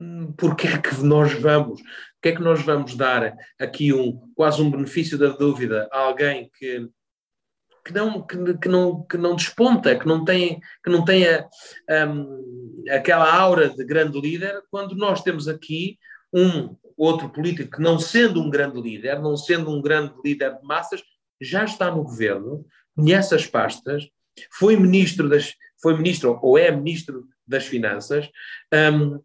[0.00, 1.80] hum, porquê é que nós vamos,
[2.22, 6.50] que é que nós vamos dar aqui um, quase um benefício da dúvida a alguém
[6.58, 6.88] que,
[7.84, 11.46] que não, que, que, não, que não desponta, que não tem, que não tenha
[12.08, 15.98] um, aquela aura de grande líder, quando nós temos aqui
[16.32, 20.66] um outro político que, não sendo um grande líder, não sendo um grande líder de
[20.66, 21.02] massas,
[21.40, 22.64] já está no governo,
[22.96, 24.08] conhece as pastas,
[24.50, 28.28] foi ministro das, foi ministro ou é ministro das Finanças,
[28.72, 29.20] um,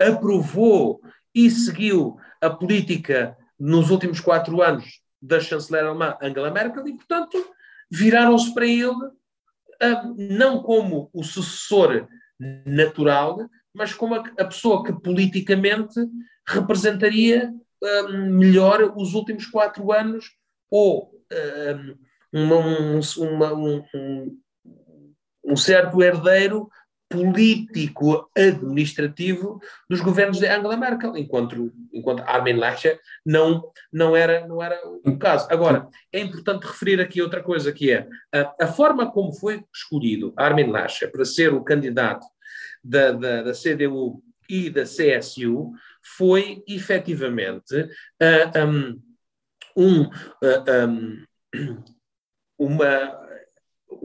[0.00, 1.00] aprovou
[1.34, 7.36] e seguiu a política nos últimos quatro anos da chanceler alemã Angela Merkel e, portanto,
[7.90, 12.06] viraram-se para ele um, não como o sucessor
[12.66, 16.00] natural, mas como a, pessoa que politicamente
[16.46, 20.30] representaria um, melhor os últimos quatro anos
[20.70, 21.12] ou
[22.32, 24.40] um, uma, um, um,
[25.44, 26.68] um certo herdeiro
[27.08, 34.62] político administrativo dos governos de Angela Merkel, enquanto, enquanto Armin Laschet não, não, era, não
[34.62, 35.46] era o caso.
[35.50, 40.32] Agora, é importante referir aqui outra coisa, que é a, a forma como foi escolhido
[40.36, 42.26] Armin Laschet para ser o candidato
[42.82, 45.72] da, da, da CDU e da CSU
[46.16, 49.02] foi efetivamente uh, um,
[49.76, 51.84] um, uh, um,
[52.58, 53.25] uma,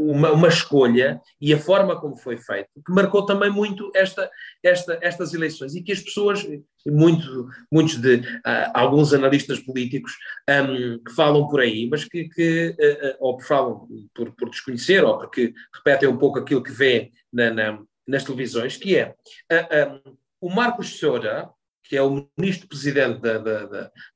[0.10, 4.30] uma, uma, escolha e a forma como foi feito, que marcou também muito esta,
[4.64, 5.76] esta, estas eleições.
[5.76, 6.48] E que as pessoas,
[6.86, 10.14] muito, muitos de uh, alguns analistas políticos
[10.50, 15.18] um, que falam por aí, mas que, que uh, ou falam por, por, desconhecer ou
[15.18, 19.16] porque repetem um pouco aquilo que vê na, na, nas televisões, que é
[19.52, 21.48] uh, um, o Marcos Söder,
[21.84, 23.66] que é o ministro-presidente da, da,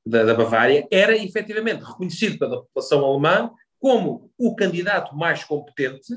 [0.06, 3.50] da, da, Bavária, era efetivamente reconhecido pela população alemã
[3.86, 6.12] como o candidato mais competente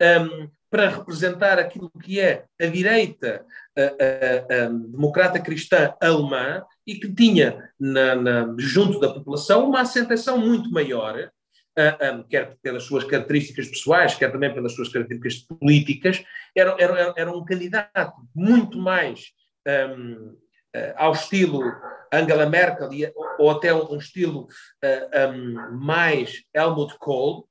[0.00, 3.44] um, para representar aquilo que é a direita
[3.76, 9.82] a, a, a, democrata cristã alemã e que tinha na, na, junto da população uma
[9.82, 11.30] aceitação muito maior,
[12.30, 16.24] quer pelas suas características pessoais, quer também pelas suas características políticas,
[16.56, 19.26] era, era, era um candidato muito mais
[19.98, 20.34] um,
[20.96, 21.62] ao estilo
[22.14, 24.48] Angela Merkel, ou até um, estilo uh,
[24.82, 27.48] eh, um, mais Helmut Kohl,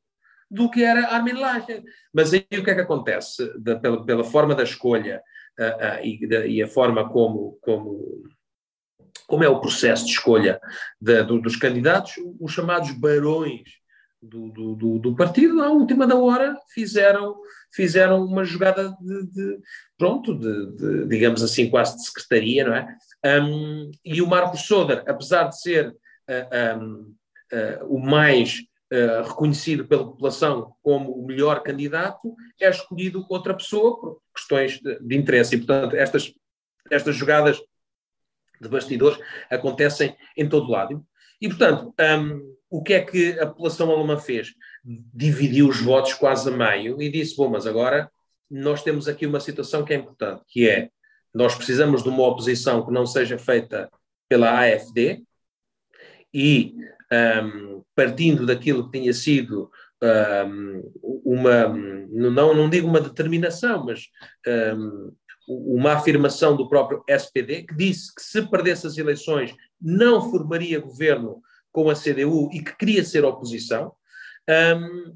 [0.50, 1.84] do que era Armin Laschet.
[2.14, 3.52] Mas aí o que é que acontece?
[3.60, 5.22] Da, pela, pela, forma da escolha
[5.60, 8.24] uh, uh, e, da, e, a forma como, como,
[9.28, 10.60] como é o processo de escolha
[11.02, 13.64] de, do, dos candidatos, os chamados barões
[14.22, 17.36] do, do, do, do partido, à última da hora, fizeram
[17.76, 19.60] fizeram uma jogada de, de
[19.98, 22.88] pronto, de, de, digamos assim, quase de secretaria, não é?
[23.26, 27.16] Um, e o Marcos Soder, apesar de ser uh, um,
[27.54, 28.60] uh, o mais
[28.92, 35.00] uh, reconhecido pela população como o melhor candidato, é escolhido outra pessoa por questões de,
[35.00, 35.56] de interesse.
[35.56, 36.34] E, portanto, estas,
[36.92, 37.62] estas jogadas
[38.62, 39.18] de bastidores
[39.50, 41.06] acontecem em todo lado.
[41.40, 44.54] E, portanto, um, o que é que a população alemã fez?
[44.84, 48.12] Dividiu os votos quase a meio e disse: bom, mas agora
[48.50, 50.90] nós temos aqui uma situação que é importante, que é
[51.34, 53.90] nós precisamos de uma oposição que não seja feita
[54.30, 55.24] pela AFD
[56.34, 56.76] e
[57.44, 59.70] um, partindo daquilo que tinha sido
[60.46, 60.92] um,
[61.24, 64.10] uma, não, não digo uma determinação, mas
[64.76, 65.12] um,
[65.48, 71.42] uma afirmação do próprio SPD, que disse que se perdesse as eleições não formaria governo
[71.72, 73.94] com a CDU e que queria ser oposição.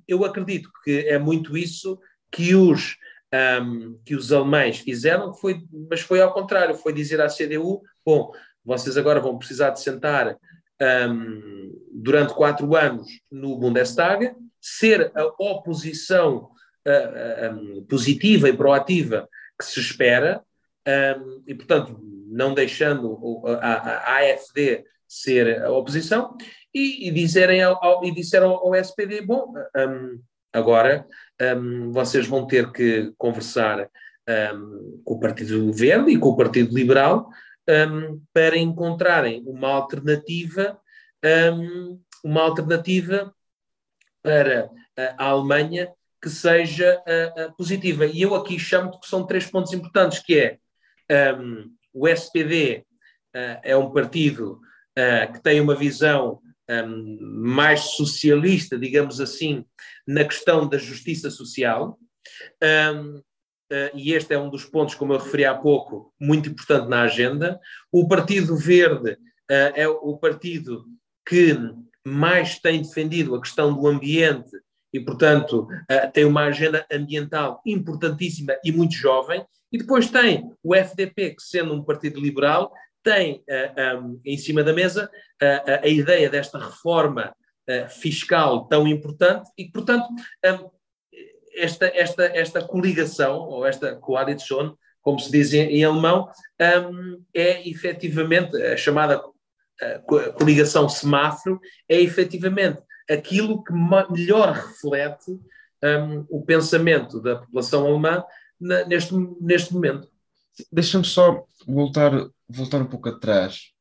[0.07, 1.99] Eu acredito que é muito isso
[2.31, 2.97] que os,
[3.33, 8.31] um, que os alemães fizeram, foi, mas foi ao contrário, foi dizer à CDU, bom,
[8.63, 10.37] vocês agora vão precisar de sentar
[11.09, 16.49] um, durante quatro anos no Bundestag, ser a oposição
[16.87, 20.41] uh, positiva e proativa que se espera,
[20.87, 26.35] um, e, portanto, não deixando a, a, AFD ser a oposição,
[26.73, 30.21] e, e, dizerem ao, ao, e disseram ao SPD: bom, um,
[30.57, 31.05] agora
[31.57, 33.89] um, vocês vão ter que conversar
[35.05, 37.29] com o Partido Verde e com o Partido Liberal
[38.33, 40.77] para encontrarem uma alternativa,
[42.21, 43.33] uma alternativa
[44.21, 44.69] para
[45.17, 45.89] a Alemanha
[46.21, 48.05] que seja uh, uh, positiva.
[48.05, 50.57] E eu aqui chamo que são três pontos importantes, que
[51.09, 52.85] é um, o SPD
[53.35, 54.59] uh, é um partido
[55.31, 59.65] que tem uma visão um, mais socialista, digamos assim,
[60.07, 61.97] na questão da justiça social.
[62.93, 63.21] Um,
[63.93, 67.59] e este é um dos pontos, como eu referi há pouco, muito importante na agenda.
[67.91, 69.17] O Partido Verde
[69.49, 70.85] é o partido
[71.27, 71.53] que
[72.07, 74.51] mais tem defendido a questão do ambiente
[74.93, 79.45] e, portanto, uh, tem uma agenda ambiental importantíssima e muito jovem.
[79.71, 82.71] E depois tem o FDP, que sendo um partido liberal,
[83.07, 85.09] tem uh, eh, um, em cima da mesa
[85.41, 87.33] uh, a ideia desta reforma
[87.89, 90.07] fiscal tão importante e, portanto,
[90.45, 90.69] um,
[91.53, 96.29] esta, esta, esta coligação, ou esta coalition, como se diz em, em alemão,
[96.89, 99.21] um, é efetivamente a chamada
[100.37, 105.37] coligação semáforo, é efetivamente aquilo que melhor reflete
[106.29, 108.23] o pensamento da população alemã
[108.57, 110.07] na, neste, neste momento.
[110.71, 112.11] Deixa-me só voltar,
[112.47, 113.71] voltar um pouco atrás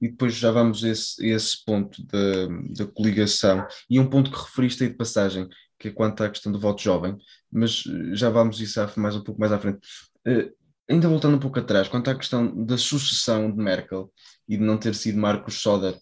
[0.00, 2.46] e depois já vamos a esse, esse ponto da,
[2.84, 6.52] da coligação e um ponto que referiste aí de passagem, que é quanto à questão
[6.52, 7.16] do voto jovem,
[7.50, 9.78] mas já vamos isso mais um pouco mais à frente.
[10.26, 10.52] Uh,
[10.88, 14.12] ainda voltando um pouco atrás, quanto à questão da sucessão de Merkel
[14.48, 15.98] e de não ter sido Marcos Soder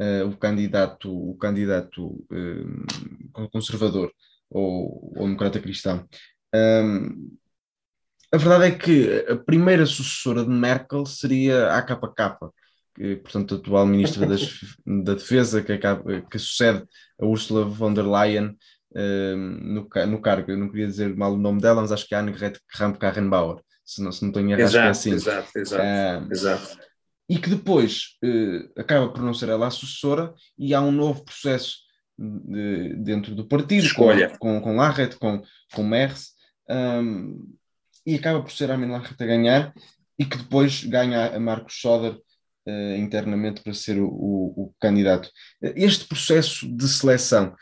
[0.00, 4.12] uh, o candidato, o candidato uh, conservador
[4.50, 6.06] ou, ou democrata cristão.
[6.54, 7.36] Um,
[8.34, 12.50] a verdade é que a primeira sucessora de Merkel seria a AKK,
[12.94, 16.84] que, portanto, a atual ministra das, da Defesa, que, acaba, que sucede
[17.20, 18.56] a Ursula von der Leyen
[18.94, 20.50] no, no cargo.
[20.50, 24.02] Eu não queria dizer mal o nome dela, mas acho que é Annegret Kramp-Karrenbauer, se
[24.02, 25.12] não, se não tenho errado, exato, é assim.
[25.12, 26.84] Exato, exato, exato
[27.28, 31.24] e que depois eh, acaba por não ser ela a sucessora e há um novo
[31.24, 31.78] processo
[32.18, 34.30] de, dentro do partido, Escolha.
[34.38, 35.42] com, com, com Larret, com,
[35.74, 36.32] com Merz,
[36.68, 37.56] um,
[38.06, 39.74] e acaba por ser a Amin Larret a ganhar
[40.18, 42.12] e que depois ganha a Marcos Soder
[42.66, 45.30] uh, internamente para ser o, o, o, candidato.
[45.60, 47.54] Este processo de seleção,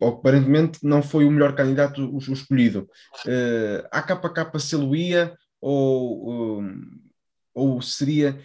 [0.00, 2.88] aparentemente não foi o melhor candidato o, o escolhido.
[3.26, 6.80] Uh, a KK se-lo-ia ou, um,
[7.54, 8.38] ou seria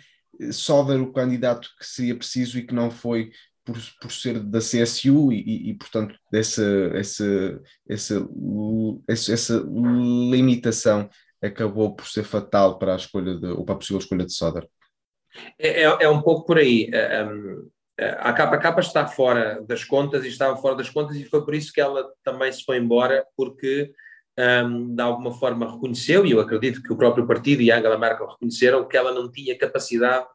[0.51, 3.31] só dar o candidato que seria preciso e que não foi
[3.65, 8.27] por, por ser da CSU e, e, e portanto, dessa, essa, essa,
[9.07, 11.09] essa, essa, limitação
[11.41, 14.67] acabou por ser fatal para a escolha de, ou para a possível escolha de Soder.
[15.59, 16.89] É, é, é um pouco por aí.
[17.25, 17.69] Um,
[17.99, 21.73] a KK está fora das contas e estava fora das contas e foi por isso
[21.73, 23.91] que ela também se foi embora, porque
[24.37, 28.27] um, de alguma forma reconheceu, e eu acredito que o próprio partido e Angela Merkel
[28.27, 30.27] reconheceram que ela não tinha capacidade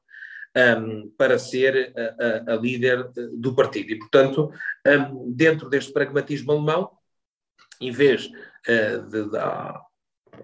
[0.56, 3.92] um, para ser a, a, a, líder do partido.
[3.92, 4.50] E, portanto,
[4.86, 6.90] um, dentro deste pragmatismo alemão,
[7.80, 9.38] em vez uh, de, de,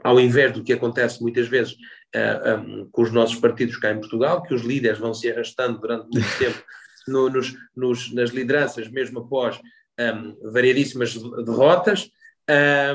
[0.03, 1.75] ao invés do que acontece muitas vezes
[2.15, 5.81] uh, um, com os nossos partidos cá em Portugal, que os líderes vão se arrastando
[5.81, 6.63] durante muito tempo
[7.07, 9.59] no, nos, nos, nas lideranças, mesmo após
[9.99, 12.11] um, variadíssimas derrotas,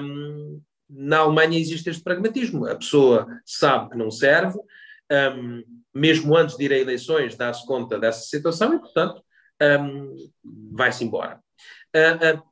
[0.02, 2.68] um, na Alemanha existe este pragmatismo.
[2.68, 4.60] A pessoa sabe que não serve,
[5.94, 9.24] mesmo antes de ir a eleições, dá-se conta dessa situação e, portanto,
[10.72, 11.40] vai-se embora.
[11.96, 12.44] Uh, uh,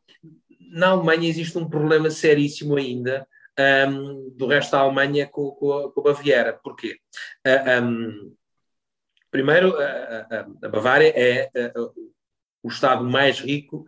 [0.71, 3.27] na Alemanha existe um problema seríssimo ainda
[3.59, 6.59] um, do resto da Alemanha com, com, com a Baviera.
[6.63, 6.97] Porquê?
[7.45, 8.35] Uh, um,
[9.29, 11.49] primeiro, a Bavária é
[12.63, 13.85] o estado mais rico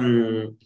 [0.00, 0.56] um,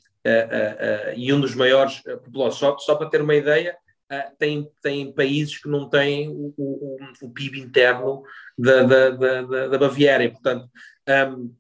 [1.17, 2.59] e um dos maiores populações.
[2.59, 6.97] Só, só para ter uma ideia, Uh, tem, tem países que não têm o, o,
[7.23, 8.23] o PIB interno
[8.57, 10.71] da, da, da, da Baviera, e, portanto,
[11.09, 11.53] um,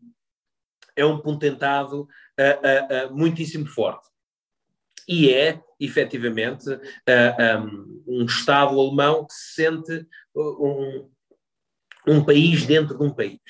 [0.95, 4.09] é um potentado uh, uh, muitíssimo forte.
[5.09, 11.09] E é, efetivamente, um, um, Estado alemão que se sente um,
[12.07, 13.41] um país dentro de um país.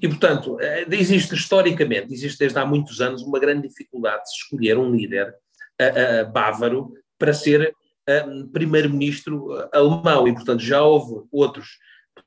[0.00, 0.56] E, portanto,
[0.90, 5.34] existe historicamente, existe desde há muitos anos, uma grande dificuldade de escolher um líder
[6.32, 7.74] bávaro para ser
[8.52, 11.78] primeiro-ministro uh, alemão e, portanto, já houve outros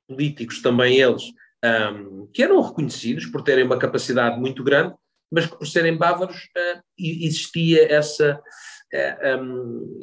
[0.08, 1.24] políticos, também eles,
[1.64, 4.94] um, que eram reconhecidos por terem uma capacidade muito grande,
[5.32, 8.42] mas que por serem bávaros uh, existia essa,
[8.94, 10.00] uh, um,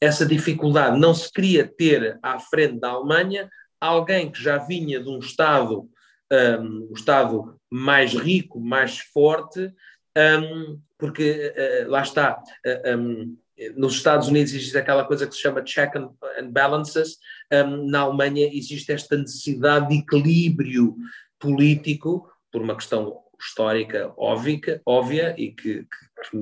[0.00, 0.98] essa dificuldade.
[0.98, 3.48] Não se queria ter à frente da Alemanha
[3.80, 5.88] alguém que já vinha de um Estado,
[6.32, 9.72] um, um Estado mais rico, mais forte,
[10.16, 13.36] um, porque uh, lá está, uh, um,
[13.76, 17.18] nos Estados Unidos existe aquela coisa que se chama check and, and balances,
[17.52, 20.96] um, na Alemanha existe esta necessidade de equilíbrio
[21.38, 25.86] político, por uma questão histórica óbvia, óbvia e que,
[26.30, 26.38] que,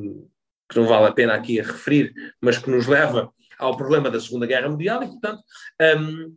[0.69, 4.21] que, não vale a pena aqui a referir, mas que nos leva ao problema da
[4.21, 5.43] Segunda Guerra Mundial, e portanto
[5.99, 6.37] um,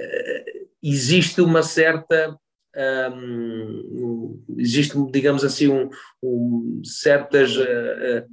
[0.00, 0.44] eh,
[0.82, 2.38] existe uma certa
[3.14, 5.90] um, existe, digamos assim, um,
[6.22, 8.26] um certas, uh,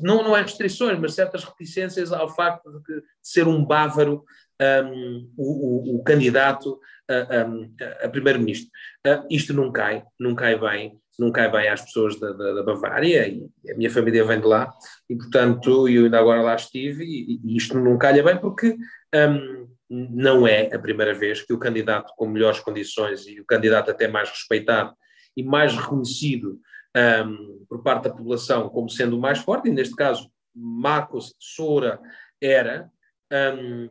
[0.00, 4.24] não, não é restrições, mas certas reticências ao facto de, ser um bávaro
[4.60, 8.70] um, o, o, o, candidato a, a, a primeiro-ministro.
[9.06, 12.62] Uh, isto não cai, não cai bem, não cai bem às pessoas da, da, da,
[12.62, 14.72] Bavária, e a minha família vem de lá,
[15.08, 18.76] e portanto eu ainda agora lá estive, e, e isto não calha bem porque
[19.14, 23.90] um, não é a primeira vez que o candidato com melhores condições e o candidato
[23.90, 24.94] até mais respeitado
[25.36, 26.58] e mais reconhecido
[26.96, 32.00] um, por parte da população como sendo o mais forte, e neste caso Marcos Soura
[32.40, 32.90] era,
[33.32, 33.88] um,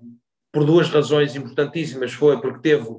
[0.51, 2.89] por duas razões importantíssimas, foi porque teve,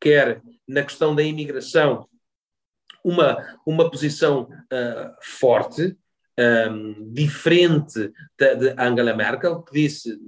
[0.00, 2.08] quer na questão da imigração,
[3.06, 5.96] uma, uma posição uh, forte,
[6.36, 10.18] um, diferente de Angela Merkel, que disse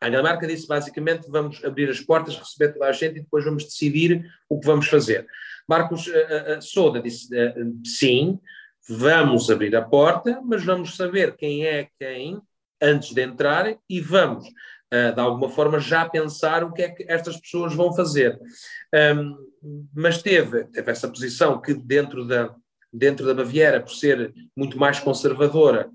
[0.00, 3.64] a Dinamarca disse basicamente vamos abrir as portas, receber toda a gente e depois vamos
[3.64, 5.26] decidir o que vamos fazer.
[5.66, 7.26] Marcos uh, uh, Soda disse
[7.86, 8.38] sim,
[8.86, 12.38] vamos abrir a porta, mas vamos saber quem é quem
[12.82, 14.46] antes de entrar e vamos,
[14.90, 18.38] de alguma forma, já pensar o que é que estas pessoas vão fazer.
[19.92, 22.54] Mas teve, teve essa posição que dentro da,
[22.92, 25.90] dentro da Baviera, por ser muito mais conservadora,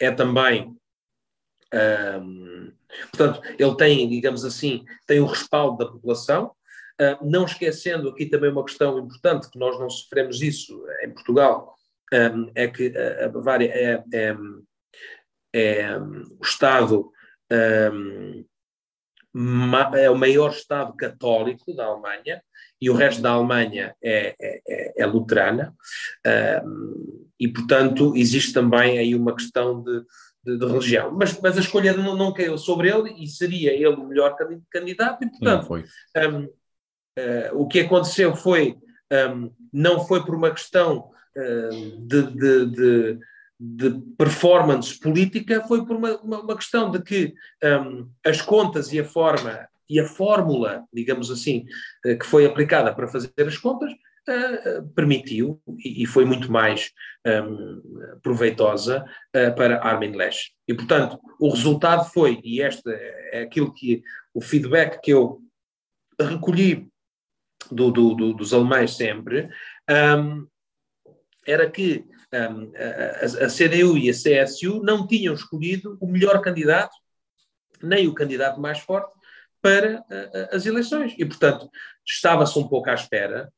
[0.00, 0.78] é também
[3.10, 6.52] portanto, ele tem, digamos assim, tem o respaldo da população,
[7.00, 11.74] uh, não esquecendo aqui também uma questão importante, que nós não sofremos isso em Portugal,
[12.54, 12.90] é que
[13.22, 14.36] a Bavária é, é,
[15.52, 17.12] é o Estado,
[17.50, 18.44] um,
[19.94, 22.42] é o maior Estado católico da Alemanha,
[22.80, 25.74] e o resto da Alemanha é, é, é, é luterana,
[27.38, 30.02] e portanto existe também aí uma questão de
[30.48, 31.12] de, de religião.
[31.12, 34.36] Mas, mas a escolha não, não caiu sobre ele e seria ele o melhor
[34.70, 36.50] candidato, e portanto um, uh,
[37.54, 38.78] o que aconteceu foi,
[39.12, 42.22] um, não foi por uma questão uh, de,
[42.66, 43.18] de,
[43.58, 49.00] de, performance política, foi por uma, uma, uma questão de que um, as contas e
[49.00, 51.64] a forma e a fórmula, digamos assim,
[52.04, 56.92] uh, que foi aplicada para fazer as contas, uh, permitiu e, e, foi muito mais
[57.26, 59.04] um, proveitosa
[59.34, 60.52] uh, para Armin Lesch.
[60.66, 62.82] E, portanto, o resultado foi, e este
[63.32, 64.02] é aquilo que
[64.34, 65.40] o feedback que eu
[66.20, 66.86] recolhi
[67.70, 69.48] do, do, do, dos alemães sempre,
[69.90, 70.46] um,
[71.46, 76.94] era que um, a, a, CDU e a CSU não tinham escolhido o melhor candidato,
[77.82, 79.12] nem o candidato mais forte,
[79.60, 81.14] para uh, as eleições.
[81.18, 81.68] E, portanto,
[82.06, 83.52] estava-se um pouco à espera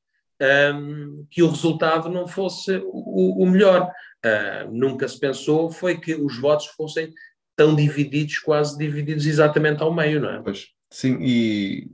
[0.74, 3.90] um, que o resultado não fosse o, o melhor.
[4.24, 7.12] Uh, nunca se pensou foi que os votos fossem
[7.56, 10.42] tão divididos, quase divididos exatamente ao meio, não é?
[10.42, 11.90] Pois, sim, e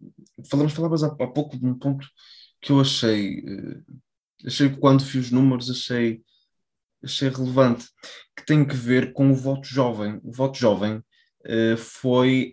[0.48, 2.06] falamos, falavas há, há pouco de um ponto
[2.60, 3.84] que eu achei, uh,
[4.46, 6.20] achei quando vi os números, achei,
[7.06, 7.86] achei relevante,
[8.36, 10.20] que tem que ver com o voto jovem.
[10.22, 12.52] O voto jovem uh, foi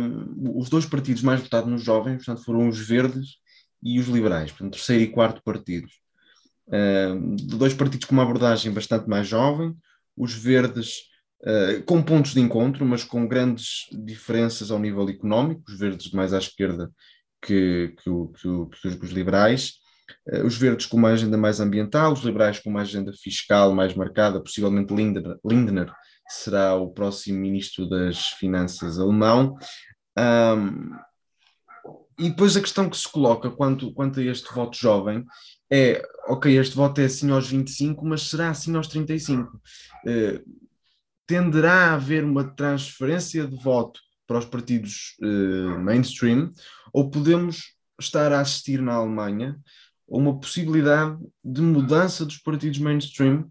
[0.00, 3.38] um, os dois partidos mais votados nos jovens, portanto foram os verdes
[3.82, 5.92] e os liberais, portanto, terceiro e quarto partidos.
[6.68, 9.76] uh, dois partidos com uma abordagem bastante mais jovem,
[10.16, 11.00] os verdes
[11.42, 16.32] uh, com pontos de encontro, mas com grandes diferenças ao nível económico, os verdes mais
[16.32, 16.90] à esquerda
[17.42, 18.10] que, que,
[18.80, 19.74] que, que os liberais,
[20.44, 24.40] os verdes com uma agenda mais ambiental, os liberais com uma agenda fiscal mais marcada,
[24.40, 25.92] possivelmente Lindner, Lindner
[26.28, 29.56] será o próximo ministro das Finanças alemão.
[30.18, 30.90] Um,
[32.18, 35.24] e depois a questão que se coloca quanto, quanto a este voto jovem
[35.70, 39.60] é, ok, este voto é assim aos 25, mas será assim aos 35?
[40.06, 40.54] Uh,
[41.26, 46.52] tenderá a haver uma transferência de voto para os partidos uh, mainstream,
[46.92, 49.58] ou podemos estar a assistir na Alemanha
[50.06, 53.48] uma possibilidade de mudança dos partidos mainstream,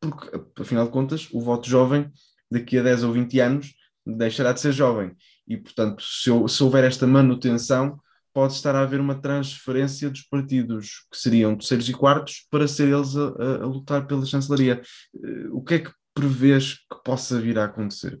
[0.00, 2.10] porque, afinal de contas, o voto jovem,
[2.50, 3.74] daqui a 10 ou 20 anos,
[4.06, 5.14] deixará de ser jovem.
[5.46, 8.00] E, portanto, se, se houver esta manutenção,
[8.32, 12.88] pode estar a haver uma transferência dos partidos que seriam terceiros e quartos para ser
[12.88, 14.80] eles a, a, a lutar pela chancelaria.
[15.14, 18.20] Eh, o que é que prevês que possa vir a acontecer?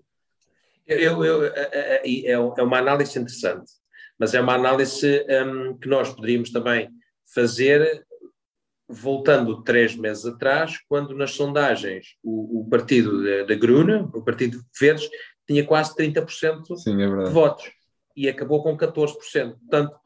[0.86, 3.70] Eu, eu, é, é, é, é uma análise interessante,
[4.18, 6.90] mas é uma análise um, que nós poderíamos também
[7.34, 8.04] fazer
[8.88, 15.08] voltando três meses atrás, quando nas sondagens o, o partido da Gruna, o partido Verdes,
[15.46, 17.70] tinha quase 30% Sim, é de votos
[18.16, 19.14] e acabou com 14%.
[19.58, 19.96] Portanto,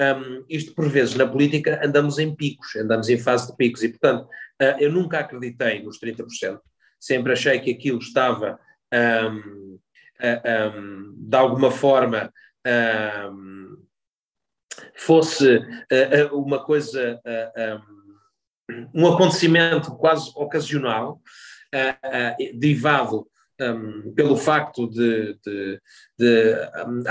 [0.00, 3.88] um, isto por vezes na política andamos em picos, andamos em fase de picos, e
[3.90, 6.58] portanto uh, eu nunca acreditei nos 30%,
[6.98, 8.58] sempre achei que aquilo estava
[8.92, 9.78] um,
[10.20, 12.32] uh, um, de alguma forma
[14.94, 17.20] fosse uh, uma coisa,
[18.94, 21.20] um acontecimento quase ocasional,
[22.54, 23.26] derivado
[23.60, 25.80] um, pelo facto de, de,
[26.18, 26.54] de
[26.86, 27.02] um,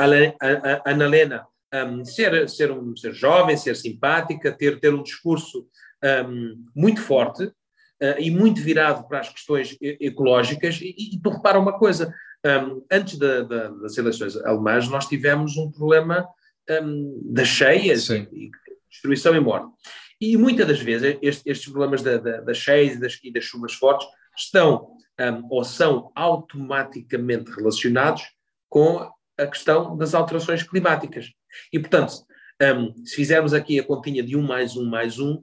[0.86, 5.68] Ana Helena um, ser, ser, um, ser jovem, ser simpática, ter, ter um discurso
[6.04, 10.80] um, muito forte uh, e muito virado para as questões ecológicas.
[10.82, 12.14] E, e tu repara uma coisa:
[12.46, 16.28] um, antes da, da, das eleições alemãs, nós tivemos um problema
[16.70, 18.52] um, das cheias e, e,
[18.90, 19.72] destruição e morte.
[20.20, 23.44] E muitas das vezes este, estes problemas da, da, das cheias e das, e das
[23.44, 24.08] chuvas fortes
[24.38, 28.24] estão um, ou são automaticamente relacionados
[28.70, 31.32] com a questão das alterações climáticas.
[31.72, 32.14] E, portanto,
[32.62, 35.42] um, se fizermos aqui a continha de um mais um mais um,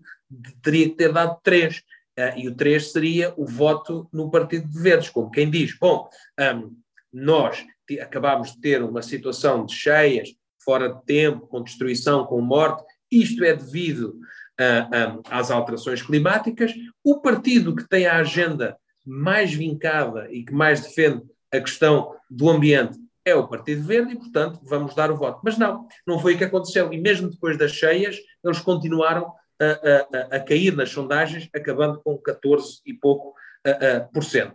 [0.62, 1.82] teria que ter dado três.
[2.18, 6.08] Uh, e o três seria o voto no Partido de Verdes, como quem diz, bom,
[6.40, 6.74] um,
[7.12, 7.64] nós
[8.00, 10.30] acabámos de ter uma situação de cheias,
[10.66, 14.18] fora de tempo, com destruição, com morte, isto é devido
[14.60, 16.74] uh, um, às alterações climáticas.
[17.04, 21.22] O partido que tem a agenda mais vincada e que mais defende
[21.54, 25.40] a questão do ambiente é o Partido Verde e, portanto, vamos dar o voto.
[25.44, 26.92] Mas não, não foi o que aconteceu.
[26.92, 32.18] E mesmo depois das cheias, eles continuaram a, a, a cair nas sondagens, acabando com
[32.18, 33.34] 14 e pouco
[33.66, 34.54] uh, por cento.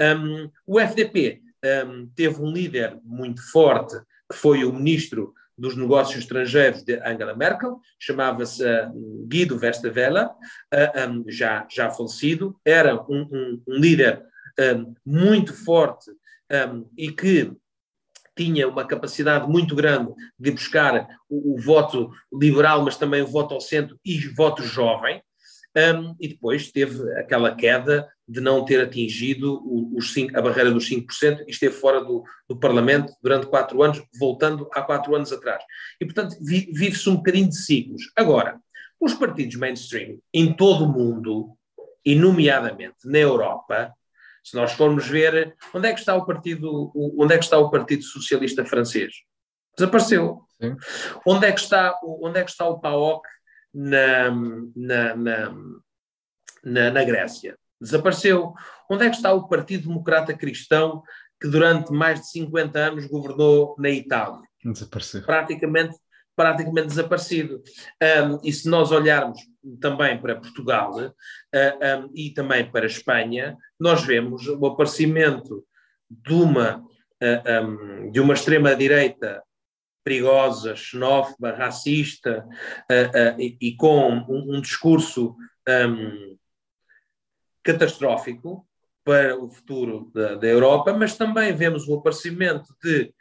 [0.00, 1.42] Um, o FDP
[1.86, 3.96] um, teve um líder muito forte,
[4.30, 11.24] que foi o ministro dos negócios estrangeiros de Angela Merkel, chamava-se uh, Guido uh, um,
[11.28, 14.22] já, já falecido, era um, um, um líder
[14.58, 16.10] um, muito forte
[16.98, 17.52] e que
[18.36, 23.54] tinha uma capacidade muito grande de buscar o, o, voto liberal, mas também o voto
[23.54, 25.22] ao centro e voto jovem,
[25.76, 29.60] um, e depois teve aquela queda de não ter atingido
[29.96, 34.02] os cinco, a barreira dos 5% e esteve fora do, do, Parlamento durante quatro anos,
[34.18, 35.62] voltando há quatro anos atrás.
[36.00, 38.02] E, portanto, vi, vive-se um bocadinho de ciclos.
[38.16, 38.60] Agora,
[39.00, 41.56] os partidos mainstream em todo o mundo,
[42.04, 43.92] e nomeadamente na Europa,
[44.42, 47.70] se nós formos ver onde é que está o partido, onde é que está o
[47.70, 49.12] Partido Socialista Francês,
[49.76, 50.40] desapareceu.
[50.60, 50.76] Sim.
[51.26, 53.26] Onde é que está, onde é que está o PAOK
[53.74, 54.30] na,
[54.76, 55.54] na, na,
[56.64, 57.56] na, na Grécia?
[57.80, 58.52] Desapareceu.
[58.90, 61.02] Onde é que está o Partido Democrata Cristão
[61.40, 64.42] que durante mais de 50 anos governou na Itália?
[64.64, 65.22] Desapareceu.
[65.22, 65.96] Praticamente
[66.40, 67.62] praticamente desaparecido.
[68.02, 69.38] Um, e se nós olharmos
[69.78, 75.62] também para Portugal uh, um, e também para Espanha, nós vemos o aparecimento
[76.08, 79.42] de uma, uh, um, de uma extrema-direita
[80.02, 82.46] perigosa, xenófoba, racista
[82.90, 85.36] uh, e, e, com um, um discurso
[87.62, 88.66] catastrófico
[89.04, 93.14] para o futuro da, da, Europa, mas também vemos o aparecimento de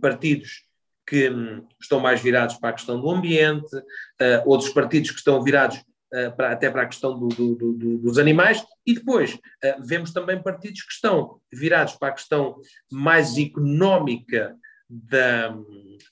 [0.00, 0.66] partidos
[1.06, 5.42] que hum, estão mais virados para a questão do ambiente, uh, outros partidos que estão
[5.42, 9.40] virados uh, para, até para a questão do, do, do, dos animais, e depois uh,
[9.80, 12.60] vemos também partidos que estão virados para a questão
[12.90, 14.56] mais económica
[14.88, 15.56] da,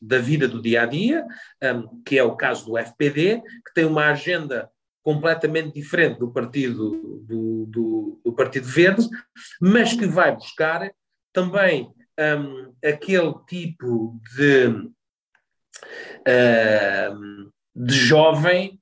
[0.01, 1.27] da vida do dia a dia,
[1.63, 4.71] um, que é o caso do FPD, que tem uma agenda
[5.03, 6.91] completamente diferente do Partido,
[7.27, 9.07] do, do, do Partido Verde,
[9.61, 10.91] mas que vai buscar
[11.33, 14.69] também um, aquele tipo de,
[16.27, 18.81] um, de jovem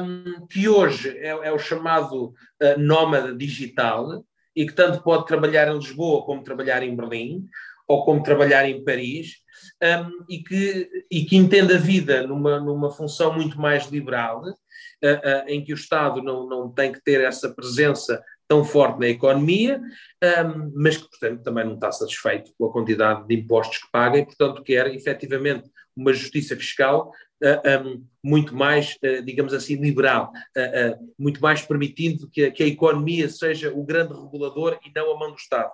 [0.00, 4.24] um, que hoje é, é o chamado uh, nómada digital
[4.54, 7.46] e que tanto pode trabalhar em Lisboa como trabalhar em Berlim
[7.92, 9.42] ou como trabalhar em Paris
[9.82, 14.46] um, e, que, e que entende a vida numa, numa função muito mais liberal, uh,
[14.46, 19.08] uh, em que o Estado não, não tem que ter essa presença tão forte na
[19.08, 19.80] economia,
[20.22, 24.18] um, mas que, portanto, também não está satisfeito com a quantidade de impostos que paga
[24.18, 27.12] e, portanto, quer efetivamente uma justiça fiscal
[27.42, 32.66] uh, um, muito mais, uh, digamos assim, liberal, uh, muito mais permitindo que, que a
[32.66, 35.72] economia seja o grande regulador e não a mão do Estado.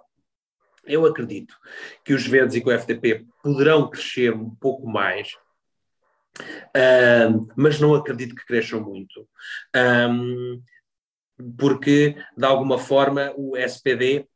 [0.88, 1.54] Eu acredito
[2.04, 5.32] que os Verdes e que o FDP poderão crescer um pouco mais,
[7.56, 9.28] mas não acredito que cresçam muito.
[9.76, 10.62] Um,
[11.56, 14.26] porque, de alguma forma, o SPD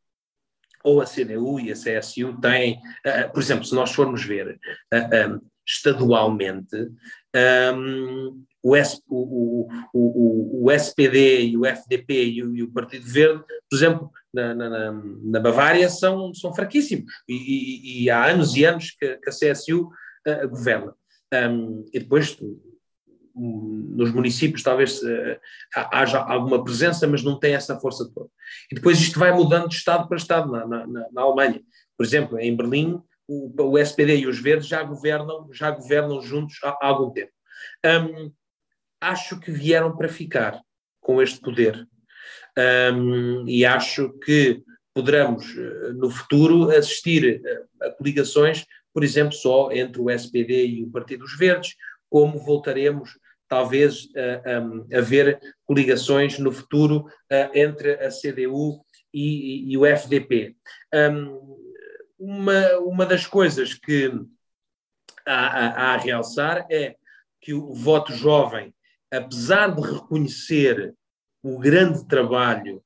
[0.84, 4.58] ou a CDU e a CSU têm, uh, por exemplo, se nós formos ver
[4.92, 6.76] uh, um, estadualmente,
[7.74, 13.44] um, o, S, o, o, o, SPD e o FDP e o, e Partido Verde,
[13.68, 18.64] por exemplo, na, na, na, Bavária, são, são fraquíssimos e, e, e há anos e
[18.64, 19.90] anos que, que a CSU
[20.26, 20.94] uh, governa.
[21.34, 22.38] Um, e depois
[23.34, 25.40] nos municípios talvez uh,
[25.74, 28.28] haja alguma presença, mas não tem essa força toda.
[28.70, 31.62] E depois isto vai mudando de Estado para Estado na, na, na Alemanha.
[31.96, 36.58] Por exemplo, em Berlim, o, o, SPD e os Verdes já governam, já governam juntos
[36.62, 37.32] há, há algum tempo.
[37.84, 38.32] Um,
[39.00, 40.60] acho que vieram para ficar
[41.00, 41.86] com este poder.
[42.94, 44.62] Um, e acho que
[44.94, 47.42] poderemos, eh, no futuro, assistir
[47.80, 51.74] a, a coligações, por exemplo, só entre o SPD e o Partido dos Verdes,
[52.10, 53.18] como voltaremos
[53.48, 57.04] talvez a, a, ver coligações no futuro
[57.54, 60.56] entre a CDU e, e o FDP.
[60.94, 61.71] Um,
[62.22, 64.12] uma, uma das coisas que
[65.26, 66.94] há, há, a realçar é
[67.40, 68.72] que o voto jovem,
[69.10, 70.94] apesar de reconhecer
[71.42, 72.80] o grande trabalho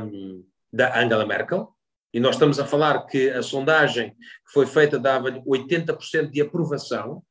[0.00, 1.74] um, da Angela Merkel,
[2.14, 7.24] e nós estamos a falar que a sondagem que foi feita dava-lhe 80% de aprovação,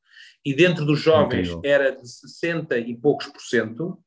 [0.44, 1.62] e dentro dos jovens Incrível.
[1.64, 3.98] era de 60 e poucos por cento,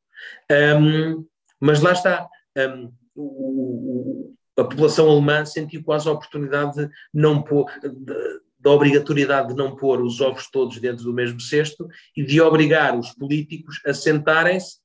[0.79, 1.25] um,
[1.59, 7.41] mas lá está, um, o, o, a população alemã sentiu quase a oportunidade de não
[7.41, 12.23] pôr, de, da obrigatoriedade de não pôr os ovos todos dentro do mesmo cesto e
[12.23, 14.79] de obrigar os políticos a sentarem-se,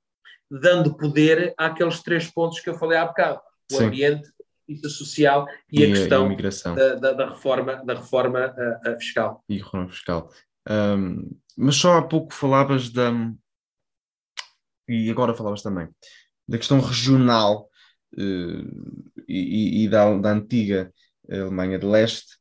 [0.50, 3.40] dando poder àqueles três pontos que eu falei há bocado:
[3.72, 3.84] o Sim.
[3.84, 4.28] ambiente,
[4.84, 6.30] a social e, e a questão
[6.72, 9.44] a da, da, reforma, da reforma uh, uh, fiscal.
[9.48, 10.30] E reforma fiscal.
[10.68, 13.12] Um, mas só há pouco falavas da.
[14.88, 15.88] E agora falavas também
[16.46, 17.68] da questão regional
[18.16, 20.92] e, e, da, da antiga
[21.30, 22.36] Alemanha de Leste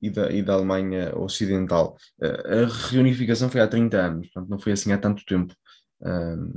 [0.00, 1.96] e da, e da Alemanha Ocidental.
[2.20, 5.54] Uh, a reunificação foi há 30 anos, portanto, não foi assim há tanto tempo.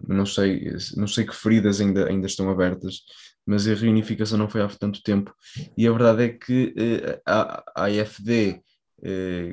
[0.10, 3.04] Não, sei, não sei que feridas ainda, ainda estão abertas,
[3.46, 5.34] mas a reunificação não foi há tanto tempo.
[5.78, 6.74] E a verdade é que
[7.26, 8.62] a, a AFD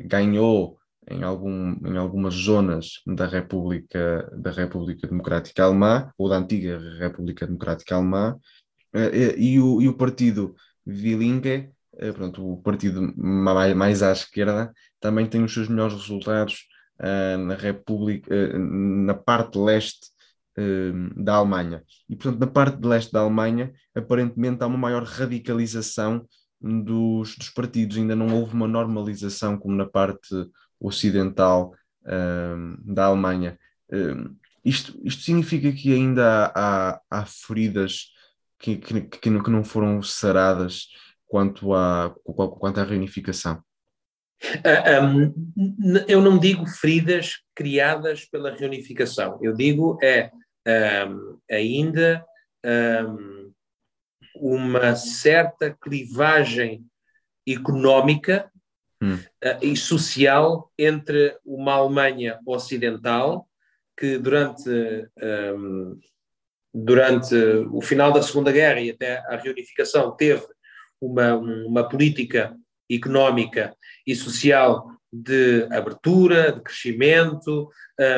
[0.06, 0.76] ganhou
[1.10, 7.46] em, algum, em algumas zonas da República, da República Democrática Alemã, ou da antiga República
[7.46, 8.40] Democrática Alemã, eh,
[9.36, 10.54] e, o, e o partido
[10.86, 16.66] Willinge, eh, pronto, o partido mais, mais à esquerda, também tem os seus melhores resultados
[16.96, 20.06] na República, na parte leste
[21.16, 21.82] da Alemanha.
[22.08, 26.24] E, portanto, na parte de leste da Alemanha, aparentemente há uma maior radicalização
[26.60, 30.34] dos, dos partidos, ainda não houve uma normalização como na parte
[30.78, 31.74] ocidental
[32.84, 33.58] da Alemanha.
[34.64, 38.13] Isto, isto significa que ainda há, há, há feridas
[38.64, 40.88] que, que, que, não foram saradas
[41.26, 43.62] quanto à, quanto à reunificação?
[44.42, 50.30] Uh, um, eu não digo feridas criadas pela reunificação, eu digo é
[51.06, 52.24] um, ainda
[53.06, 53.52] um,
[54.36, 56.84] uma certa clivagem
[57.46, 58.50] económica
[59.02, 59.16] hum.
[59.16, 63.46] uh, e social entre uma Alemanha ocidental
[63.96, 64.68] que durante,
[66.74, 67.34] durante
[67.70, 70.44] o final da Segunda Guerra e até a reunificação teve
[71.00, 72.56] uma, uma política
[72.90, 77.70] económica e social de abertura, de crescimento,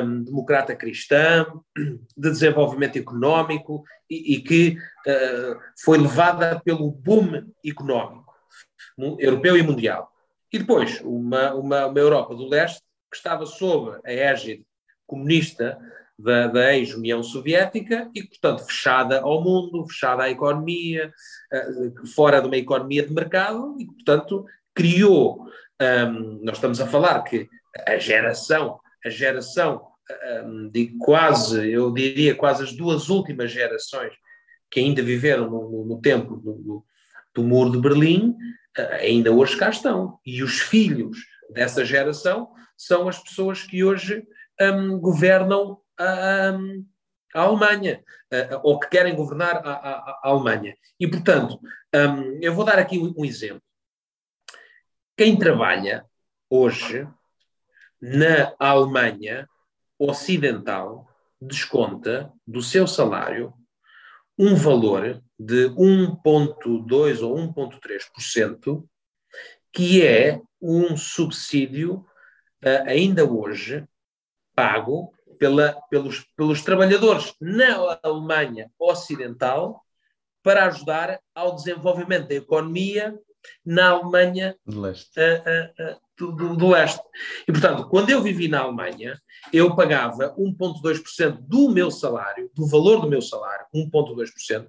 [0.03, 1.47] um, democrata cristã,
[1.77, 8.35] de desenvolvimento económico e, e que uh, foi levada pelo boom económico
[9.19, 10.11] europeu e mundial.
[10.51, 12.81] E depois, uma, uma, uma Europa do leste
[13.11, 14.65] que estava sob a égide
[15.07, 15.79] comunista
[16.19, 21.13] da, da ex-União Soviética e, portanto, fechada ao mundo, fechada à economia,
[21.53, 25.47] uh, fora de uma economia de mercado e, portanto, criou.
[25.81, 27.49] Um, nós estamos a falar que
[27.87, 29.83] a geração, a geração
[30.45, 34.13] um, de quase, eu diria quase as duas últimas gerações
[34.71, 36.85] que ainda viveram no, no, tempo do,
[37.35, 38.31] do, muro de Berlim,
[38.79, 40.19] uh, ainda hoje cá estão.
[40.25, 41.19] E os filhos
[41.51, 44.27] dessa geração são as pessoas que hoje
[44.61, 46.59] um, governam a,
[47.35, 50.77] a Alemanha, uh, ou que querem governar a, a, a Alemanha.
[50.99, 51.61] E, portanto,
[51.95, 53.63] um, eu vou dar aqui um, um exemplo.
[55.17, 56.05] Quem trabalha
[56.49, 57.09] hoje
[58.01, 59.49] na Alemanha
[59.99, 61.09] ocidental
[61.41, 63.53] desconta do seu salário
[64.39, 68.87] um valor de 1,2% ou 1,3%,
[69.73, 72.07] que é um subsídio
[72.65, 73.87] uh, ainda hoje
[74.55, 79.83] pago pela, pelos, pelos trabalhadores na Alemanha Ocidental
[80.43, 83.19] para ajudar ao desenvolvimento da economia
[83.65, 85.19] na Alemanha do leste.
[85.19, 87.03] Uh, uh, do, do, do, leste.
[87.47, 89.21] E, portanto, quando eu vivi na Alemanha,
[89.53, 94.67] eu pagava 1,2% do meu salário, do valor do meu salário, 1,2%,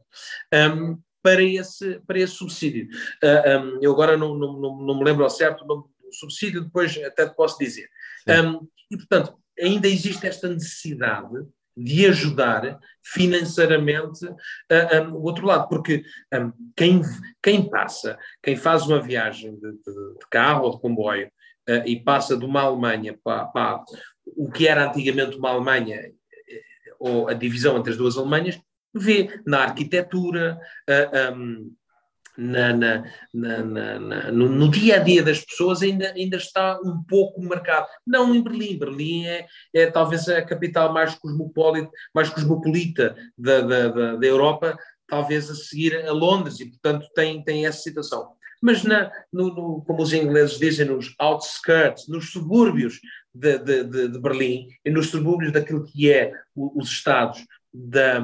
[0.54, 2.88] um, para, esse, para esse subsídio.
[3.24, 6.14] Uh, um, eu agora não, não, não, não, me lembro ao certo o nome do
[6.14, 7.90] subsídio, depois até te posso dizer.
[8.28, 11.46] Um, e, portanto, ainda existe esta necessidade
[11.78, 16.04] de ajudar financeiramente uh, um, o outro lado, porque
[16.34, 17.02] um, quem,
[17.42, 21.28] quem passa, quem faz uma viagem de, de, de carro ou de comboio
[21.70, 23.84] uh, e passa de uma Alemanha para, para,
[24.26, 26.14] o que era antigamente uma Alemanha, eh,
[27.00, 28.60] ou a divisão entre as duas Alemanhas,
[28.94, 31.76] vê na arquitetura, uh, um,
[32.38, 37.42] na, na, na, no, no, dia a dia das pessoas ainda, ainda está um pouco
[37.42, 37.88] marcado.
[38.06, 38.78] Não em Berlim.
[38.78, 44.78] Berlim é, é talvez a capital mais cosmopolita, mais cosmopolita da, da, da, da Europa,
[45.08, 48.38] talvez a seguir a Londres, e portanto tem, tem essa situação.
[48.62, 53.00] Mas, na, no, no, como os ingleses dizem, nos outskirts, nos subúrbios
[53.34, 58.20] de, de, de, de Berlim e nos subúrbios daquilo que é o, os Estados da,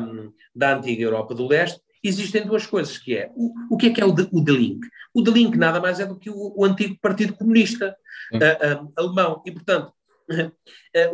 [0.56, 4.02] da antiga Europa do Leste, existem duas coisas, que é o, o que é que
[4.02, 4.86] é o, de, o Link?
[5.14, 7.96] O de Link nada mais é do que o, o antigo Partido Comunista
[8.34, 9.42] uh, uh, alemão.
[9.46, 9.94] E, portanto,
[10.30, 10.52] uh,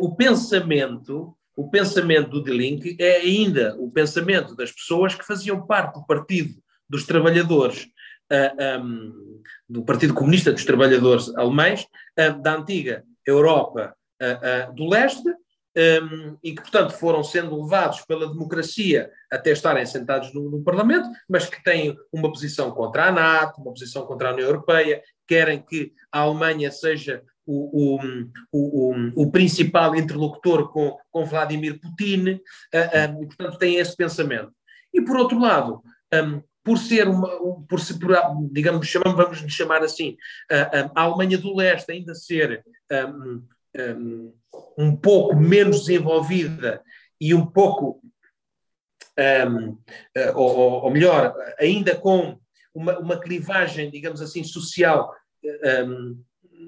[0.00, 5.66] o pensamento o pensamento do De Link é ainda o pensamento das pessoas que faziam
[5.66, 6.54] parte do Partido
[6.88, 7.86] dos Trabalhadores,
[8.82, 11.86] um, do Partido Comunista dos Trabalhadores Alemães,
[12.16, 13.94] da antiga Europa
[14.74, 15.28] do Leste,
[15.76, 21.08] um, e que, portanto, foram sendo levados pela democracia até estarem sentados no, no, Parlamento,
[21.28, 25.62] mas que têm uma posição contra a NATO, uma posição contra a União Europeia, querem
[25.62, 28.00] que a Alemanha seja o, o,
[28.52, 34.52] o, o principal interlocutor com, com Vladimir Putin, uh, um, e, portanto, têm esse pensamento.
[34.92, 37.28] E, por outro lado, um, por ser uma,
[37.68, 38.12] por ser, por,
[38.52, 40.16] digamos, chamamos, vamos lhe chamar assim,
[40.50, 43.42] uh, a Alemanha do Leste ainda ser um,
[43.76, 44.34] um,
[44.78, 46.82] um pouco menos desenvolvida
[47.20, 48.00] e um pouco,
[49.18, 49.78] um,
[50.14, 52.38] eh, ou, ou, melhor, ainda com
[52.74, 55.14] uma, uma clivagem, digamos assim, social,
[55.86, 56.22] um,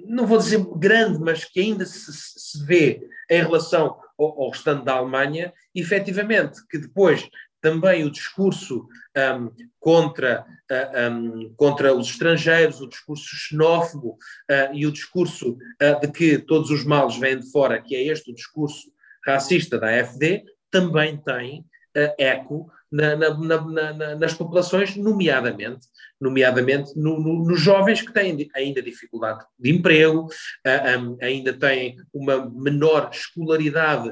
[0.07, 4.85] não vou dizer grande, mas que ainda se, se vê em relação ao, ao restante
[4.85, 7.29] da Alemanha, efetivamente, que depois
[7.63, 8.87] também o discurso
[9.17, 14.19] um, contra, uh, um, contra os estrangeiros, o discurso xenófobo
[14.51, 18.03] uh, e o discurso uh, de que todos os males vêm de fora, que é
[18.03, 18.91] este o discurso
[19.25, 21.65] racista da AfD, também tem
[22.19, 25.87] eco na, na, na, nas populações, nomeadamente,
[26.19, 30.27] nomeadamente no, no, nos jovens que têm ainda dificuldade de emprego,
[30.67, 34.11] um, ainda têm uma menor escolaridade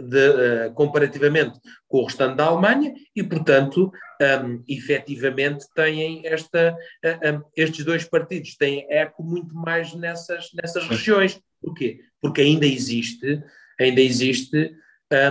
[0.00, 7.36] de, uh, comparativamente com o restante da Alemanha e, portanto, um, efetivamente têm esta, uh,
[7.36, 11.40] um, estes dois partidos têm eco muito mais nessas, nessas regiões.
[11.60, 12.00] Porquê?
[12.20, 13.42] Porque ainda existe,
[13.78, 14.72] ainda existe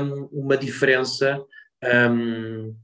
[0.01, 1.41] um, uma diferença
[2.11, 2.75] hum,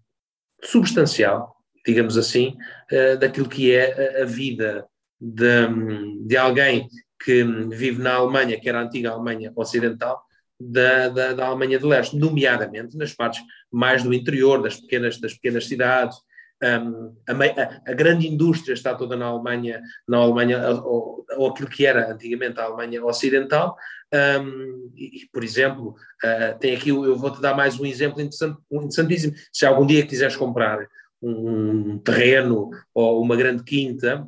[0.63, 1.55] substancial,
[1.86, 2.55] digamos assim,
[2.91, 4.86] uh, daquilo que é a, a vida
[5.19, 6.88] de, de alguém
[7.23, 10.21] que vive na Alemanha, que era a antiga Alemanha Ocidental,
[10.60, 13.41] da, da, da, Alemanha de Leste, nomeadamente nas partes
[13.72, 16.18] mais do interior, das pequenas, das pequenas cidades.
[16.64, 21.86] Um, a, a, grande indústria está toda na Alemanha, na Alemanha ou, ou aquilo que
[21.86, 23.76] era antigamente a Alemanha Ocidental.
[24.14, 29.34] Um, e, por exemplo, uh, tem aqui, eu vou-te dar mais um exemplo interessante, interessantíssimo.
[29.51, 30.88] Se algum dia quiseres comprar
[31.22, 34.26] um terreno ou uma grande quinta,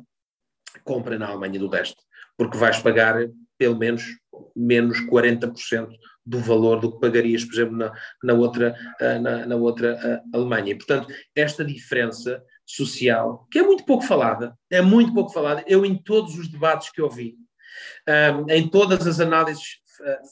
[0.84, 1.96] compra na Alemanha do Leste,
[2.36, 3.16] porque vais pagar
[3.56, 4.04] pelo menos
[4.54, 5.88] menos 40%
[6.28, 10.72] do valor do que pagarias, por exemplo, na, na outra, na, na outra Alemanha.
[10.72, 15.86] E, portanto, esta diferença social, que é muito pouco falada, é muito pouco falada, eu
[15.86, 17.34] em todos os debates que ouvi,
[18.06, 19.78] um, em todas as análises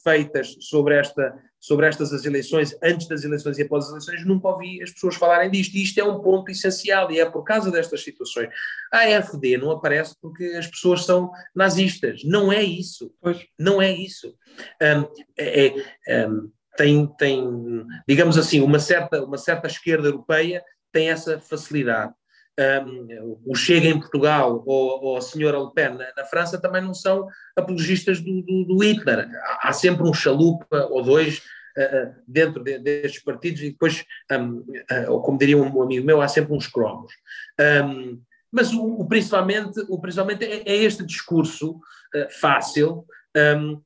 [0.03, 4.49] feitas sobre, esta, sobre estas as eleições, antes das eleições e após as eleições, nunca
[4.49, 5.75] ouvi as pessoas falarem disto.
[5.75, 8.49] E isto é um ponto essencial e é por causa destas situações.
[8.93, 12.23] A AFD não aparece porque as pessoas são nazistas.
[12.25, 13.13] Não é isso.
[13.21, 13.47] Pois.
[13.59, 14.35] Não é isso.
[14.83, 15.07] Um,
[15.39, 15.75] é,
[16.07, 20.63] é, um, tem, tem, digamos assim, uma certa, uma certa esquerda europeia
[20.93, 22.13] tem essa facilidade
[22.59, 26.83] um, o Chega em Portugal ou, ou a senhora Le Pen na, na, França também
[26.83, 29.29] não são apologistas do, do, do Hitler.
[29.61, 31.39] Há, sempre um chalupa ou dois
[31.77, 36.21] uh, dentro de, destes partidos e depois, um, uh, ou como diria um amigo meu,
[36.21, 37.13] há sempre uns cromos.
[37.61, 43.05] Um, mas o, o, principalmente, o principalmente é, é este discurso uh, fácil,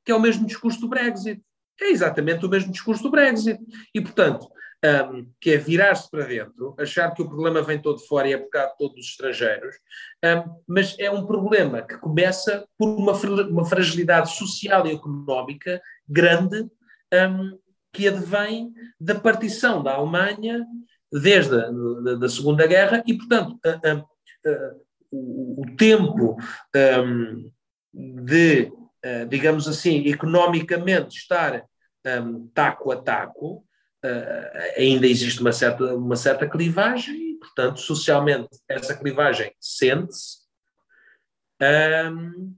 [0.05, 1.43] que é o mesmo discurso do Brexit.
[1.81, 3.59] É exatamente o mesmo discurso do Brexit.
[3.93, 4.49] E, portanto,
[4.85, 8.39] um, que é virar-se para dentro, achar que o problema vem todo fora e é
[8.39, 9.76] por causa de todos os estrangeiros,
[10.24, 13.12] um, mas é um problema que começa por uma,
[13.45, 16.66] uma fragilidade social e económica grande
[17.12, 17.59] um,
[17.93, 20.64] que advém da partição da Alemanha
[21.12, 21.70] desde a
[22.05, 24.74] da, da Segunda Guerra e, portanto, a, a, a,
[25.11, 26.37] o, o, tempo
[27.93, 28.70] de,
[29.28, 31.64] digamos assim, economicamente estar
[32.55, 33.64] taco a taco,
[34.76, 40.40] ainda existe uma certa, uma certa clivagem e, portanto, socialmente essa clivagem sente-se
[41.61, 42.55] um,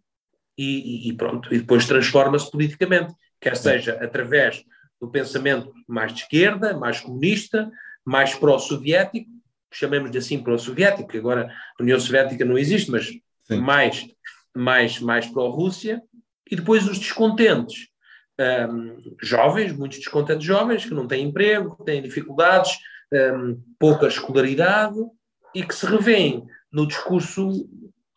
[0.57, 4.64] e, e, pronto, e depois transforma-se politicamente, quer seja através
[5.01, 7.70] do pensamento mais de esquerda, mais comunista,
[8.05, 9.28] mais pró-soviético,
[9.72, 13.07] chamemos de assim pró-soviético, que agora a União Soviética não existe, mas
[13.45, 13.61] Sim.
[13.61, 14.07] mais,
[14.55, 16.01] mais, mais pró-Rússia,
[16.49, 17.88] e depois os descontentes
[18.41, 22.78] um, jovens, muitos descontentes jovens, que não têm emprego, que têm dificuldades,
[23.12, 24.99] um, pouca escolaridade
[25.55, 27.68] e que se revêem no discurso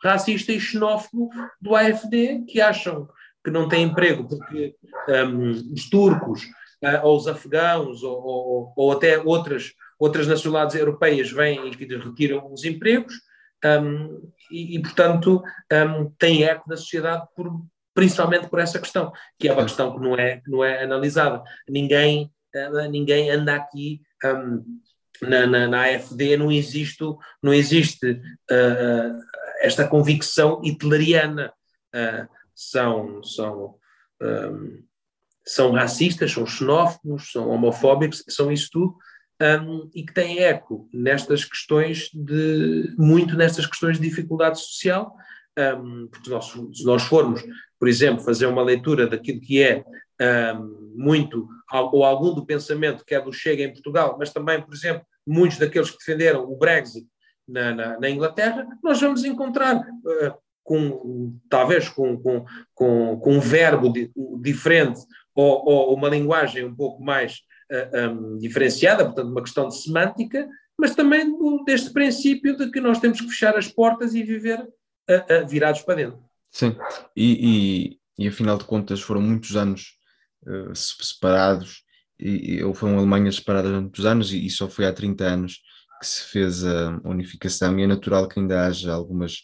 [0.01, 1.29] racista e xenófobo
[1.61, 3.07] do AFD, que acham
[3.43, 4.75] que não têm emprego porque
[5.09, 6.43] um, os turcos
[6.83, 12.51] uh, ou os afegãos ou, ou, ou, até outras, outras nacionalidades europeias vêm e retiram
[12.51, 13.13] os empregos
[13.63, 17.51] um, e, e, portanto, um, têm eco da sociedade por,
[17.95, 21.41] principalmente por essa questão, que é uma questão que não é, não é analisada.
[21.67, 24.81] Ninguém, uh, ninguém anda aqui um,
[25.21, 27.03] na, na, na, AFD, não existe,
[27.41, 29.19] não existe uh,
[29.61, 31.53] esta convicção hitleriana.
[31.95, 33.75] Uh, são, são,
[34.21, 34.83] um,
[35.45, 38.97] são racistas, são xenófobos, são homofóbicos, são isso tudo.
[39.41, 45.13] Um, e que têm eco nestas questões de muito nestas questões de dificuldade social,
[45.57, 47.41] um, porque nós, se nós formos
[47.79, 49.83] por exemplo, fazer uma leitura daquilo que é
[50.55, 51.47] um, muito,
[51.91, 55.57] ou algum do pensamento que é do Chega em Portugal, mas também, por exemplo, muitos
[55.57, 57.07] daqueles que defenderam o Brexit
[57.47, 63.39] na, na, na Inglaterra, nós vamos encontrar uh, com, talvez com, com, com, com um
[63.39, 64.11] verbo di,
[64.41, 64.99] diferente
[65.33, 70.47] ou, ou, uma linguagem um pouco mais uh, um, diferenciada, portanto, uma questão de semântica,
[70.77, 75.47] mas também deste princípio de que nós temos que fechar as portas e viver uh,
[75.47, 76.23] virados para dentro.
[76.55, 76.73] Sim,
[77.13, 79.97] e, e, e afinal de contas foram muitos anos
[80.47, 81.83] uh, separados,
[82.17, 85.59] e, ou foram Alemanhas separadas há muitos anos, e, e, só foi há 30 anos
[85.99, 89.39] que se fez a unificação, e é natural que ainda haja algumas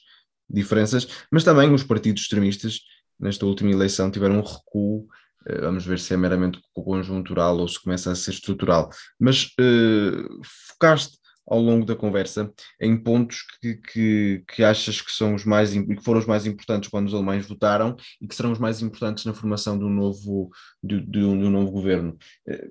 [0.50, 2.80] diferenças, mas também os partidos extremistas,
[3.20, 5.06] nesta última eleição, tiveram um recuo.
[5.46, 8.90] Uh, vamos ver se é meramente conjuntural ou se começa a ser estrutural.
[9.20, 11.18] Mas uh, focaste
[11.48, 16.04] ao longo da conversa em pontos que, que, que achas que são os mais que
[16.04, 19.34] foram os mais importantes quando os alemães votaram e que serão os mais importantes na
[19.34, 20.50] formação do novo,
[20.84, 22.18] de, de um, de um novo governo.
[22.48, 22.68] Eh,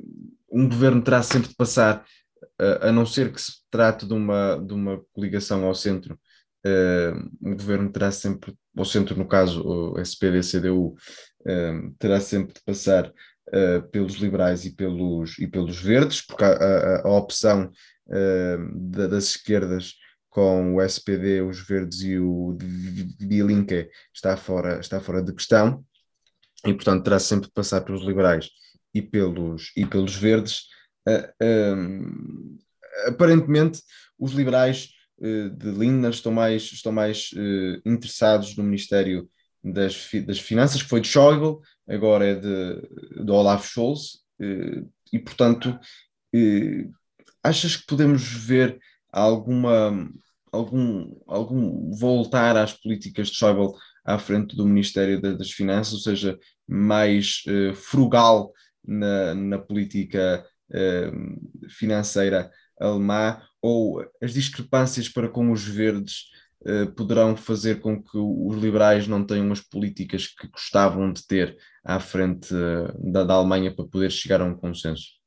[0.51, 2.05] um governo terá sempre de passar,
[2.81, 6.19] a não ser que se trate de uma, de uma coligação ao centro,
[6.65, 10.95] eh, um governo terá sempre, ao centro no caso o SPD-CDU,
[11.47, 13.13] eh, terá sempre de passar
[13.91, 17.69] pelos liberais e pelos, e pelos verdes, porque a, a, a opção
[18.11, 19.95] uh, das esquerdas
[20.29, 25.85] com o SPD, os Verdes e o Die Linke está fora, está fora de questão
[26.65, 28.51] e, portanto, terá sempre de passar pelos liberais
[28.95, 30.67] e pelos, e pelos verdes.
[31.09, 32.59] Uh,
[33.07, 33.81] aparentemente,
[34.19, 37.31] os liberais de Lindner estão mais, estão mais
[37.85, 39.29] interessados no Ministério
[39.63, 44.21] das, das Finanças, que foi de Schäuble, agora é de, de Olaf Scholz,
[45.13, 45.79] e, portanto,
[47.43, 48.79] achas que podemos ver
[49.13, 50.09] alguma
[50.53, 53.73] algum, algum voltar às políticas de Schäuble
[54.05, 58.53] à frente do Ministério das Finanças, ou seja, mais uh, frugal
[58.85, 66.31] na, na política uh, financeira alemã ou as discrepâncias para com os verdes
[66.63, 71.57] uh, poderão fazer com que os liberais não tenham as políticas que gostavam de ter
[71.85, 72.53] à frente
[72.99, 75.20] da, da, Alemanha para poder chegar a um consenso?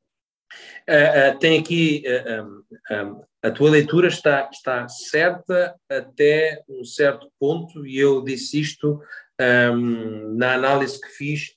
[0.87, 2.63] Uh, tem aqui um,
[2.95, 9.01] um, a tua leitura está, está certa até um certo ponto, e eu disse isto
[9.73, 11.55] um, na análise que fiz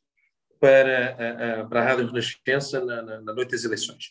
[0.60, 4.10] para a, para a Rádio Renascença na, na, na noite das eleições.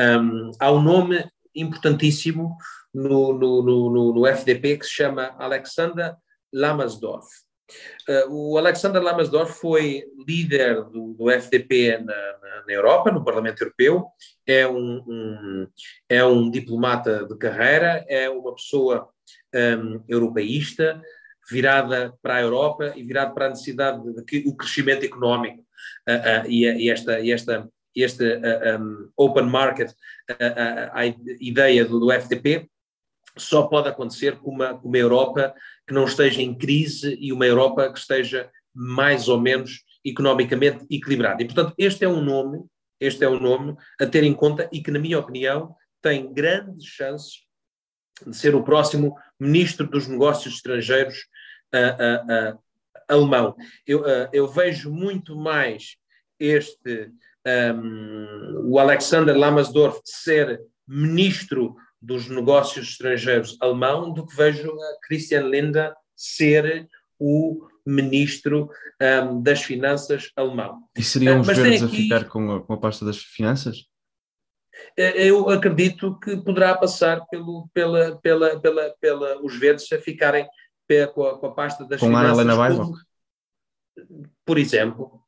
[0.00, 1.24] Um, há um nome
[1.54, 2.56] importantíssimo
[2.92, 6.14] no, no, no, no, FDP que se chama Alexander
[6.52, 7.28] Lamasdorff.
[8.08, 13.62] Uh, o Alexander Lamasdorff foi líder do, do FDP na, na, na, Europa, no Parlamento
[13.62, 14.06] Europeu,
[14.46, 15.68] é um, um,
[16.08, 19.08] é um diplomata de carreira, é uma pessoa
[19.54, 21.00] um, europeísta,
[21.50, 25.60] virada para a Europa e virada para a necessidade de que o crescimento económico
[26.08, 29.92] uh, uh, e, e, esta, e esta este uh, um, open market,
[30.92, 31.04] a
[31.38, 32.70] ideia do, do, FTP,
[33.36, 35.54] só pode acontecer com uma, uma Europa
[35.86, 41.42] que não esteja em crise e uma Europa que esteja mais ou menos economicamente equilibrada.
[41.42, 42.64] E, portanto, este é um nome,
[43.00, 46.86] este é um nome a ter em conta e que, na minha opinião, tem grandes
[46.86, 47.44] chances
[48.26, 51.26] de ser o próximo ministro dos negócios estrangeiros
[51.74, 52.62] uh, uh, uh,
[53.08, 53.56] alemão.
[53.86, 55.96] Eu, eu, vejo muito mais
[56.38, 57.10] este,
[57.74, 65.42] um, o Alexander Lamasdorff ser ministro dos negócios estrangeiros alemão do que vejo a Christian
[65.42, 66.88] Lindner ser
[67.18, 68.68] o ministro
[69.00, 70.82] um, das finanças alemão.
[70.96, 71.96] E seriam os verdes aqui...
[71.96, 73.86] a ficar com a, com a pasta das finanças?
[74.96, 80.48] Eh, eu acredito que poderá passar pelo, pela, pela, pela, pela os verdes a ficarem
[81.14, 82.32] com a, com a pasta das com finanças.
[82.32, 82.98] Com a Helena Baivok?
[84.44, 85.22] Por exemplo,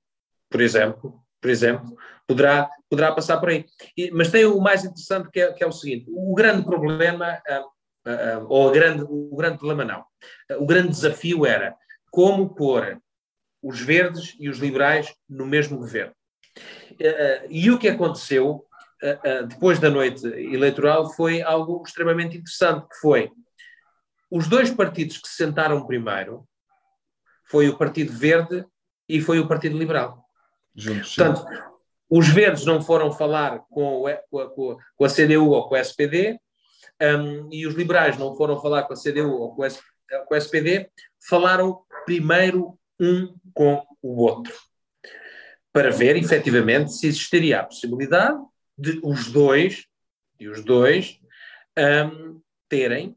[0.50, 1.96] por exemplo, por exemplo,
[2.26, 3.66] poderá, poderá passar por aí.
[3.96, 7.40] E, mas tem o mais interessante que é, que é o seguinte: o grande problema,
[7.48, 10.04] uh, uh, ou a grande, o grande problema não,
[10.58, 11.74] o grande desafio era
[12.10, 13.00] como pôr
[13.62, 16.14] os verdes e os liberais no mesmo governo.
[17.48, 18.64] E o que aconteceu
[19.48, 23.32] depois da noite eleitoral foi algo extremamente interessante, que foi
[24.30, 26.46] os dois partidos que se sentaram primeiro
[27.44, 28.64] foi o Partido Verde
[29.08, 30.24] e foi o Partido Liberal.
[30.74, 31.46] Juntos, Portanto,
[32.16, 36.38] os verdes não foram falar com, com, a, com a CDU ou com a SPD,
[37.02, 39.68] um, e os liberais não foram falar com a CDU ou com a,
[40.24, 40.88] com a SPD,
[41.28, 44.54] falaram primeiro um com o outro,
[45.72, 48.38] para ver efetivamente se existiria a possibilidade
[48.78, 49.84] de os dois,
[50.38, 51.18] e os dois,
[51.76, 53.16] um, terem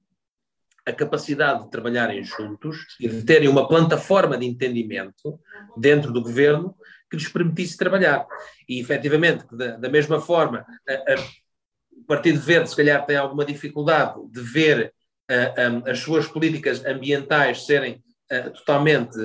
[0.87, 5.39] a capacidade de trabalharem juntos e de terem uma plataforma de entendimento
[5.77, 6.75] dentro do governo
[7.09, 8.25] que lhes permitisse trabalhar.
[8.67, 11.15] E, efetivamente, da, da mesma forma, a, a,
[11.91, 14.93] o Partido Verde, se calhar, tem alguma dificuldade de ver
[15.29, 18.03] a, as suas políticas ambientais serem
[18.55, 19.17] totalmente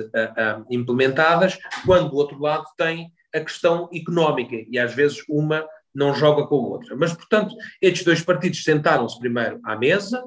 [0.69, 6.47] implementadas, quando, do outro lado, tem a questão económica e, às vezes, uma não joga
[6.47, 6.95] com a outra.
[6.95, 10.23] Mas, portanto, estes dois partidos sentaram-se primeiro à mesa,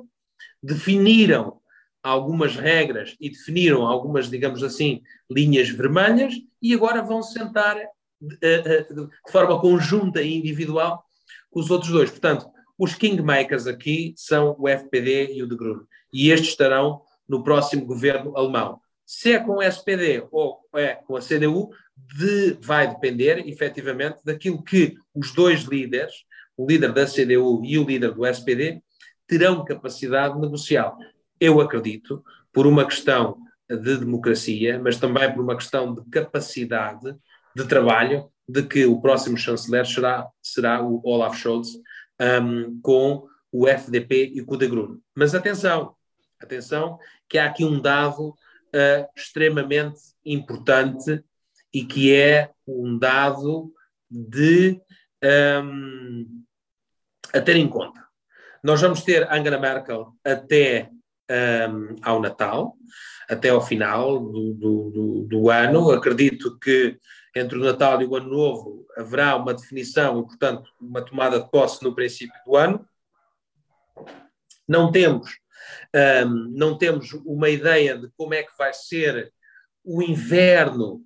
[0.62, 1.58] definiram
[2.06, 7.76] algumas regras e definiram algumas, digamos assim, linhas vermelhas e agora vão sentar
[8.20, 11.04] de, eh, eh, de forma conjunta e individual
[11.50, 12.08] com os outros dois.
[12.08, 12.46] Portanto,
[12.78, 15.80] os kingmakers aqui são o FPD e o de Grun.
[16.12, 18.80] E estes estarão no próximo governo alemão.
[19.04, 24.62] Se é com o SPD ou é com a CDU, de, vai depender, efetivamente, daquilo
[24.62, 26.12] que os dois líderes,
[26.56, 28.80] o líder da CDU e o líder do SPD,
[29.26, 30.94] terão capacidade de negociar.
[31.40, 37.14] Eu acredito, por uma questão de democracia, mas também por uma questão de capacidade
[37.54, 41.68] de trabalho, de que o próximo chanceler será, será o Olaf Scholz
[42.20, 44.98] um, com o FDP e com o de Grun.
[45.14, 45.94] Mas atenção,
[46.40, 51.24] atenção, que há aqui um dado uh, extremamente importante
[51.72, 53.72] e que é um dado
[54.10, 54.80] de
[55.62, 56.42] um,
[57.34, 58.04] a ter em conta.
[58.62, 60.90] Nós vamos ter Angela Merkel até
[61.30, 62.76] um, ao Natal,
[63.28, 65.90] até ao final do, do, do, do, ano.
[65.90, 66.98] Acredito que
[67.34, 71.50] entre o Natal e o Ano Novo haverá uma definição e, portanto, uma tomada de
[71.50, 72.86] posse no princípio do ano.
[74.68, 75.30] Não temos,
[76.24, 79.32] um, não temos uma ideia de como é que vai ser
[79.84, 81.02] o inverno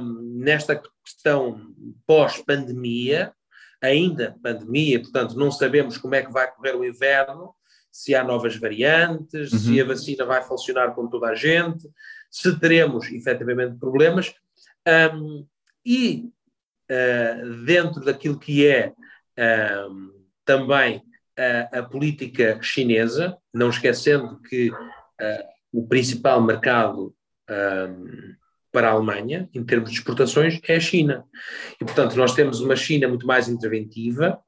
[0.00, 1.74] um, nesta questão
[2.06, 3.34] pós-pandemia
[3.80, 7.54] ainda pandemia, portanto não sabemos como é que vai correr o inverno,
[7.90, 9.58] se há novas variantes, uhum.
[9.58, 11.88] se a vacina vai funcionar com toda a gente,
[12.30, 14.34] se teremos efetivamente problemas.
[15.14, 15.46] Um,
[15.84, 16.30] e
[16.90, 20.14] uh, dentro daquilo que é uh,
[20.44, 21.02] também
[21.36, 24.76] a, a, política chinesa, não esquecendo que uh,
[25.72, 27.14] o principal mercado
[28.78, 31.24] para a Alemanha, em termos de exportações, é a China.
[31.80, 34.38] E, portanto, nós temos uma China muito mais interventiva,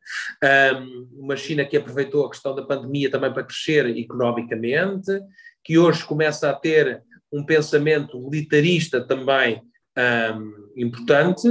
[1.14, 5.11] uma China que aproveitou a questão da pandemia também para crescer economicamente,
[5.64, 7.03] que hoje começa a ter
[7.33, 9.61] um pensamento militarista também
[9.99, 11.49] um, importante,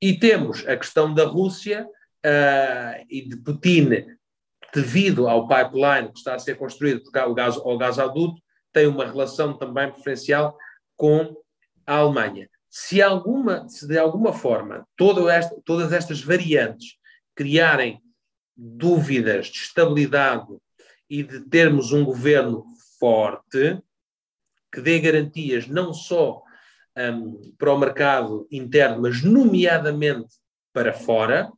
[0.00, 4.06] e temos a questão da Rússia uh, e de Putin,
[4.72, 8.40] devido ao pipeline que está a ser construído por o gás, ao gasoduto,
[8.72, 10.56] tem uma relação também preferencial
[10.96, 11.34] com
[11.90, 12.48] a Alemanha.
[12.68, 16.96] Se, alguma, se de alguma forma todas estas variantes
[17.34, 18.00] criarem
[18.56, 20.46] dúvidas de estabilidade
[21.08, 22.64] e de termos um governo
[23.00, 23.76] forte,
[24.72, 26.40] que dê garantias não só
[26.96, 30.36] um, para o mercado interno, mas nomeadamente
[30.72, 31.50] para fora,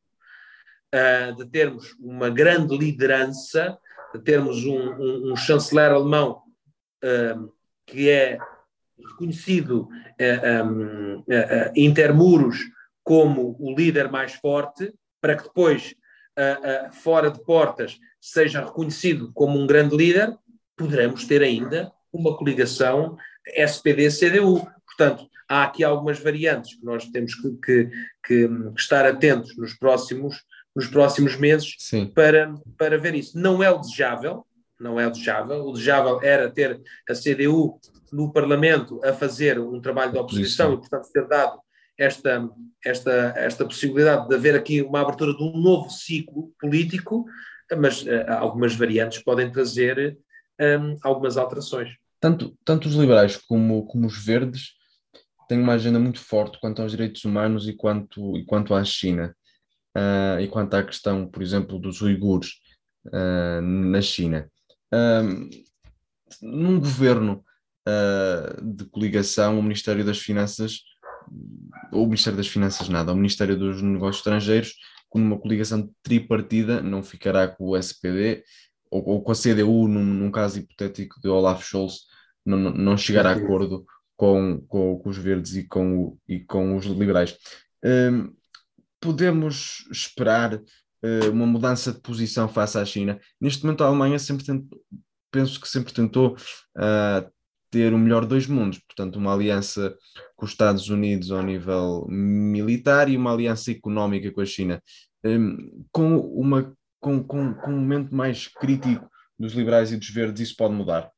[0.95, 3.79] uh, de termos uma grande liderança,
[4.15, 6.41] de termos um, um, um chanceler alemão
[7.85, 8.39] que é
[9.07, 12.59] reconhecido uh, um, uh, intermuros
[13.03, 15.95] como o líder mais forte, para que depois,
[17.03, 20.33] fora de portas, seja reconhecido como um grande líder,
[20.77, 24.67] poderemos ter ainda uma coligação SPD-CDU.
[24.87, 27.91] Portanto, há aqui algumas variantes que nós temos que, que,
[28.25, 30.45] que estar atentos nos próximos,
[30.75, 31.77] nos próximos meses
[32.15, 33.39] para, para ver isso.
[33.39, 34.47] Não é o desejável,
[34.83, 35.65] não é o desejável.
[35.65, 37.79] O desejável era ter a CDU
[38.13, 41.59] no Parlamento a fazer um trabalho de oposição e, portanto, ter dado
[41.99, 42.49] esta,
[42.85, 47.25] esta, esta possibilidade de haver aqui uma abertura de um novo ciclo político,
[47.79, 50.19] mas uh, algumas variantes podem trazer
[50.61, 51.91] um, algumas alterações.
[52.21, 54.73] Tanto, tanto os liberais como, como os verdes
[55.49, 59.35] têm uma agenda muito forte quanto aos direitos humanos e quanto, e quanto à China.
[59.97, 62.53] Uh, e quanto à questão, por exemplo, dos uigures
[63.07, 64.51] uh, na China.
[64.93, 65.49] Uh,
[66.43, 67.45] num governo
[68.63, 70.83] de coligação, o Ministério das Finanças,
[71.91, 74.75] ou o Ministério das Finanças nada, o Ministério dos Negócios Estrangeiros,
[75.09, 78.43] com uma coligação tripartida, não ficará com o SPD,
[78.91, 82.07] ou, ou com a CDU, num, num, caso hipotético de Olaf Scholz,
[82.45, 83.85] não, não chegar a acordo
[84.17, 87.37] com, com, com, os verdes e com, o, e com os liberais.
[87.85, 88.33] Um,
[89.01, 90.63] podemos esperar uh,
[91.31, 93.21] uma mudança de posição face à China?
[93.41, 94.81] Neste momento, a Alemanha sempre tentou,
[95.31, 96.37] penso que sempre tentou
[96.77, 97.33] uh,
[97.71, 99.97] ter o melhor dos mundos, portanto, uma aliança
[100.37, 104.81] com os Estados Unidos ao nível militar e uma aliança económica com a China.
[105.25, 110.49] Um, com uma com, com, com um momento mais crítico dos liberais e dos verdes,
[110.49, 111.11] isso pode mudar?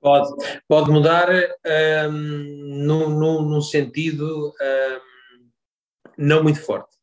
[0.00, 1.28] Pode, pode mudar
[2.08, 5.48] um, num, sentido um,
[6.18, 6.95] não muito forte.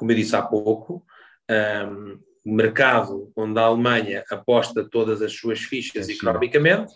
[0.00, 1.04] Como eu disse há pouco,
[1.86, 6.90] um, o mercado onde a Alemanha aposta todas as suas fichas é economicamente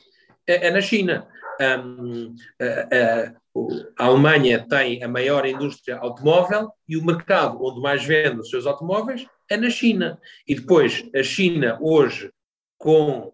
[0.47, 1.29] é, é, na China.
[1.61, 8.03] Um, a, a, a, Alemanha tem a maior indústria automóvel e o mercado onde mais
[8.03, 10.19] vende os seus automóveis é na China.
[10.49, 12.33] E depois, a China hoje,
[12.79, 13.31] com,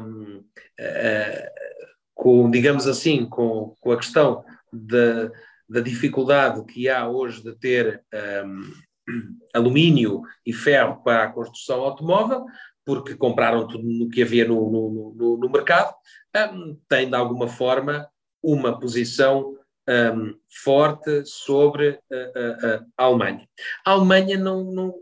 [0.00, 0.44] um,
[2.14, 5.32] com digamos assim, com, com a questão da,
[5.68, 8.72] da dificuldade que há hoje de ter um,
[9.54, 12.44] alumínio e ferro para a construção automóvel,
[12.84, 15.94] porque compraram tudo o que havia no, no, no, no mercado,
[16.52, 18.08] um, tem de alguma forma
[18.42, 19.56] uma posição
[19.88, 23.46] um, forte sobre a, a, a, Alemanha.
[23.86, 24.94] A Alemanha não, não,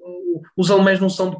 [0.57, 1.37] os alemães não são de,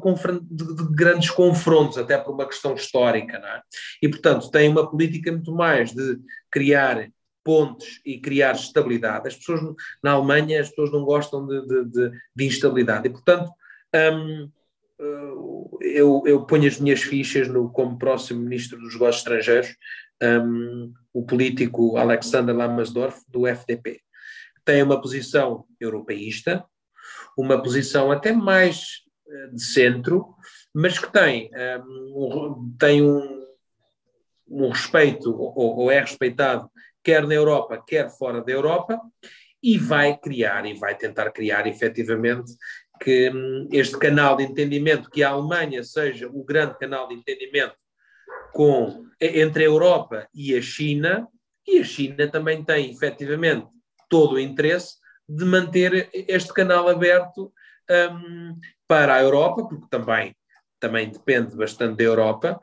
[0.49, 3.61] de, de, grandes confrontos, até por uma questão histórica, é?
[4.01, 6.19] E portanto têm uma política muito mais de
[6.51, 7.09] criar
[7.43, 9.27] pontes e criar estabilidade.
[9.27, 9.61] As pessoas
[10.01, 13.51] na Alemanha as pessoas não gostam de, de, de instabilidade e portanto
[13.93, 14.49] um,
[15.81, 19.75] eu, eu ponho as minhas fichas no, como próximo ministro dos negócios estrangeiros
[20.21, 24.01] um, o político Alexander Lamasdorff, do FDP.
[24.63, 26.63] Tem uma posição europeísta,
[27.37, 30.33] uma posição até mais uh, de centro,
[30.73, 31.51] mas que tem,
[32.15, 33.45] um, tem um,
[34.47, 36.69] um respeito, ou, ou é respeitado,
[37.03, 38.99] quer na Europa, quer fora da Europa,
[39.61, 42.51] e vai criar, e vai tentar criar efetivamente
[43.01, 47.75] que hum, este canal de entendimento, que a Alemanha seja o grande canal de entendimento
[48.53, 51.27] com, entre a Europa e a China,
[51.67, 53.67] e a China também tem efetivamente
[54.09, 54.95] todo o interesse
[55.27, 57.51] de manter este canal aberto
[57.89, 60.35] um, para a Europa, porque também,
[60.83, 62.59] também depende bastante da Europa,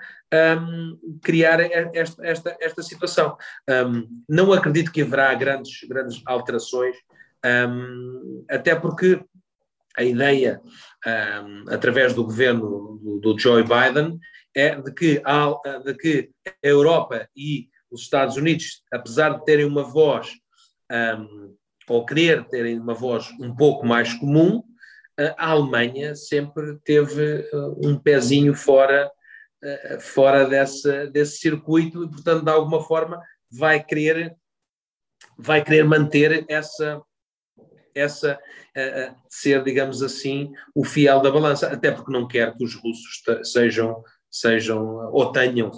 [0.61, 1.59] um, criar
[1.95, 3.35] esta, esta, esta situação.
[3.67, 6.97] Um, não acredito que haverá grandes, grandes alterações
[7.43, 9.19] Um, até porque
[9.97, 10.61] a ideia,
[11.07, 14.19] um, através do governo do, do, Joe Biden,
[14.55, 19.65] é de que, a, de que a Europa e os Estados Unidos, apesar de terem
[19.65, 20.29] uma voz,
[21.19, 21.57] um,
[21.89, 24.63] ou querer terem uma voz um pouco mais comum,
[25.37, 29.11] a Alemanha sempre teve uh, um pezinho fora,
[29.63, 33.21] uh, fora dessa, desse circuito e, portanto, de alguma forma
[33.51, 34.35] vai querer,
[35.37, 37.03] vai querer manter essa,
[37.95, 42.75] essa uh, ser, digamos assim, o fiel da balança, até porque não quer que os
[42.75, 44.83] russos sejam, sejam
[45.13, 45.71] ou tenham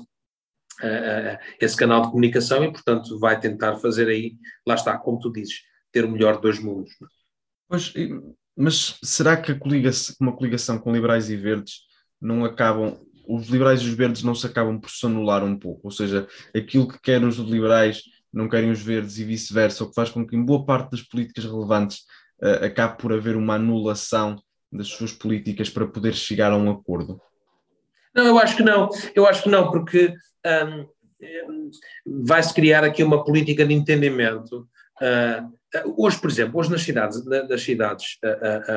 [1.60, 4.35] esse canal de comunicação e, portanto, vai tentar fazer aí,
[4.66, 5.60] lá está, como tu dizes,
[5.93, 6.90] ter o melhor de dois mundos.
[7.69, 7.93] Pois,
[8.56, 11.80] mas será que coligação, uma coligação com liberais e verdes
[12.20, 15.80] não acabam, os liberais e os verdes não se acabam por se anular um pouco?
[15.84, 18.02] Ou seja, aquilo que querem os liberais
[18.32, 21.02] não querem os verdes e vice-versa, o que faz com que em boa parte das
[21.02, 21.98] políticas relevantes
[22.42, 24.36] uh, acabe por haver uma anulação
[24.72, 27.20] das suas políticas para poder chegar a um acordo?
[28.14, 28.88] Não, eu acho que não.
[29.14, 30.14] Eu acho que não, porque
[30.46, 30.86] um,
[32.06, 34.66] vai-se criar aqui uma política de entendimento.
[35.02, 38.18] Uh, hoje, por exemplo, hoje nas cidades, das cidades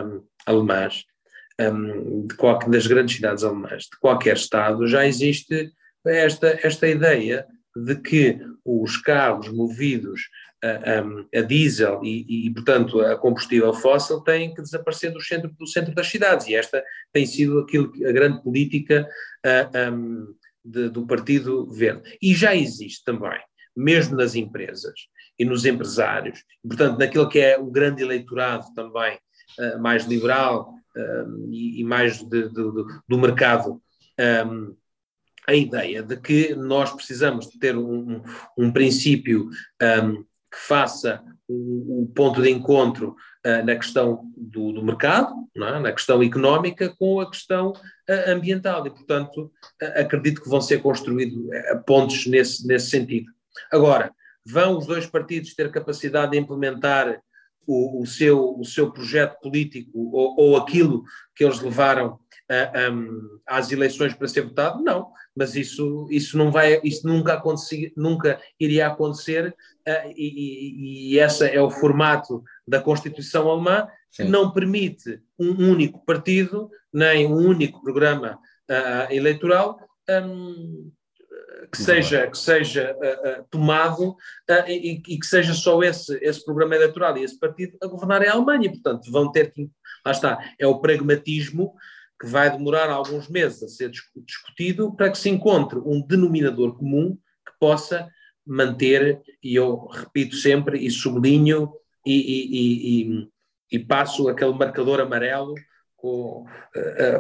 [0.04, 1.04] um, alemãs,
[2.28, 5.72] de qualquer, das grandes cidades alemãs, de qualquer estado, já existe
[6.06, 7.46] esta, esta ideia
[7.76, 10.22] de que os carros movidos
[10.64, 15.52] a, a, a diesel e, e, portanto, a combustível fóssil têm que desaparecer do centro,
[15.58, 16.48] do centro das cidades.
[16.48, 19.08] E esta tem sido aquilo, a grande política
[19.94, 20.34] um,
[20.64, 22.18] de, do Partido Verde.
[22.22, 23.40] E já existe também,
[23.76, 25.08] mesmo nas empresas
[25.38, 29.18] e nos empresários, portanto, naquilo que é o grande eleitorado também
[29.60, 33.82] uh, mais liberal uh, e, e, mais de, de, de, do mercado.
[34.48, 34.76] Um,
[35.48, 38.22] a ideia de que nós precisamos de ter um,
[38.58, 39.50] um princípio
[40.04, 43.16] um, que faça o, o, ponto de encontro
[43.46, 45.80] uh, na questão do, do mercado, é?
[45.80, 48.86] na questão económica, com a questão uh, ambiental.
[48.88, 51.38] E, portanto, uh, acredito que vão ser construídos
[51.86, 53.32] pontos nesse, nesse sentido.
[53.72, 54.14] Agora,
[54.46, 57.22] vão os dois partidos ter capacidade de implementar
[57.68, 61.04] o, o seu, o seu projeto político ou, ou aquilo
[61.36, 62.20] que eles levaram
[62.92, 64.84] um, às eleições para ser votado?
[64.84, 67.42] Não, mas isso, isso não vai, isso nunca,
[67.98, 69.50] nunca iria acontecer
[69.88, 75.72] uh, e, e, e esse é o formato da Constituição alemã que não permite um
[75.72, 79.78] único partido nem um único programa uh, eleitoral
[80.10, 80.92] um,
[81.72, 86.44] que seja, que seja uh, uh, tomado uh, e, e, que seja só esse, esse
[86.44, 88.72] programa eleitoral e esse partido a governar a Alemanha.
[88.72, 89.70] Portanto, vão ter que.
[90.06, 91.74] Lá está, é o pragmatismo
[92.20, 97.18] que vai demorar alguns meses a ser discutido para que se encontre um denominador comum
[97.46, 98.08] que possa
[98.46, 101.74] manter, e eu repito sempre e sublinho
[102.06, 103.30] e, e, e,
[103.72, 105.56] e passo aquele marcador amarelo
[105.98, 106.46] com,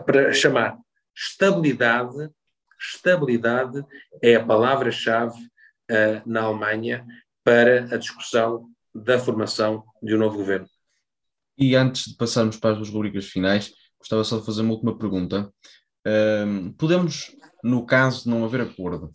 [0.06, 0.78] para chamar
[1.16, 2.30] estabilidade.
[2.94, 3.84] Estabilidade
[4.22, 7.06] é a palavra-chave uh, na Alemanha
[7.44, 10.68] para a discussão da formação de um novo governo.
[11.57, 14.98] E antes de passarmos para as duas rubricas finais, gostava só de fazer uma última
[14.98, 15.52] pergunta.
[16.06, 19.14] Um, podemos, no caso de não haver acordo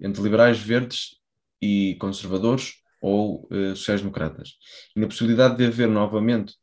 [0.00, 1.16] entre liberais verdes
[1.60, 4.56] e conservadores ou uh, sociais-democratas,
[4.96, 6.54] e na possibilidade de haver novamente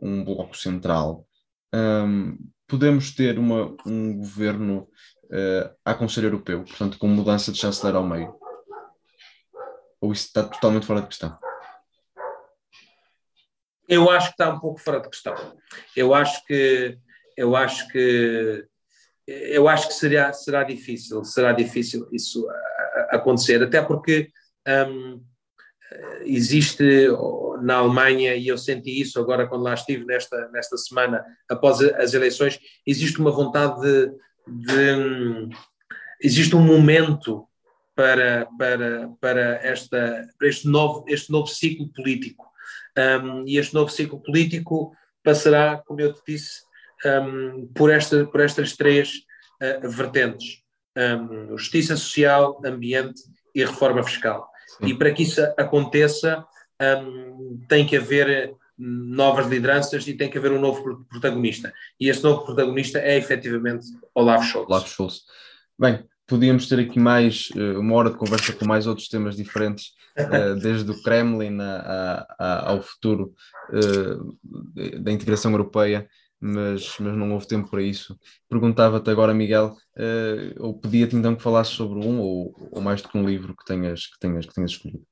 [0.00, 1.26] um bloco central,
[1.74, 2.36] um,
[2.66, 4.88] podemos ter uma, um governo
[5.30, 8.34] uh, à Conselho Europeu, portanto, com mudança de chanceler ao meio?
[10.00, 11.38] Ou isso está totalmente fora de questão?
[13.88, 15.34] Eu acho que está um pouco fora de questão.
[15.96, 16.98] Eu acho que
[17.36, 18.66] eu acho que
[19.26, 22.46] eu acho que será, será difícil, será difícil isso
[23.10, 24.30] acontecer, até porque
[24.66, 25.22] um,
[26.22, 27.08] existe
[27.62, 32.14] na Alemanha, e eu senti isso agora quando lá estive nesta, nesta semana, após as
[32.14, 34.12] eleições, existe uma vontade de,
[34.50, 35.48] de
[36.20, 37.46] existe um momento
[37.94, 42.46] para, para, para, esta, para este, novo, este novo ciclo político.
[42.96, 44.92] Um, e este novo ciclo político
[45.22, 46.62] passará, como eu te disse,
[47.04, 49.22] um, por, esta, por estas três
[49.62, 50.62] uh, vertentes:
[50.96, 53.20] um, justiça social, ambiente
[53.54, 54.48] e reforma fiscal.
[54.78, 54.86] Sim.
[54.86, 56.44] E para que isso aconteça,
[57.68, 61.72] tem que haver novas lideranças e tem que haver um novo protagonista.
[61.98, 64.68] E esse novo protagonista é efetivamente Olaf Scholz.
[64.68, 65.22] Olaf Scholz.
[65.78, 69.92] Bem, podíamos ter aqui mais uh, uma hora de conversa com mais outros temas diferentes,
[70.18, 73.34] uh, desde o Kremlin a, a, ao futuro
[73.70, 74.38] uh,
[75.00, 76.08] da integração europeia
[76.40, 78.16] mas, mas não houve tempo para isso.
[78.48, 79.74] Perguntava-te agora, Miguel,
[80.60, 83.64] ou pedia-te então que falasses sobre um ou, ou mais do que um livro que
[83.64, 85.04] tenhas, que tenhas, que tenhas escolhido.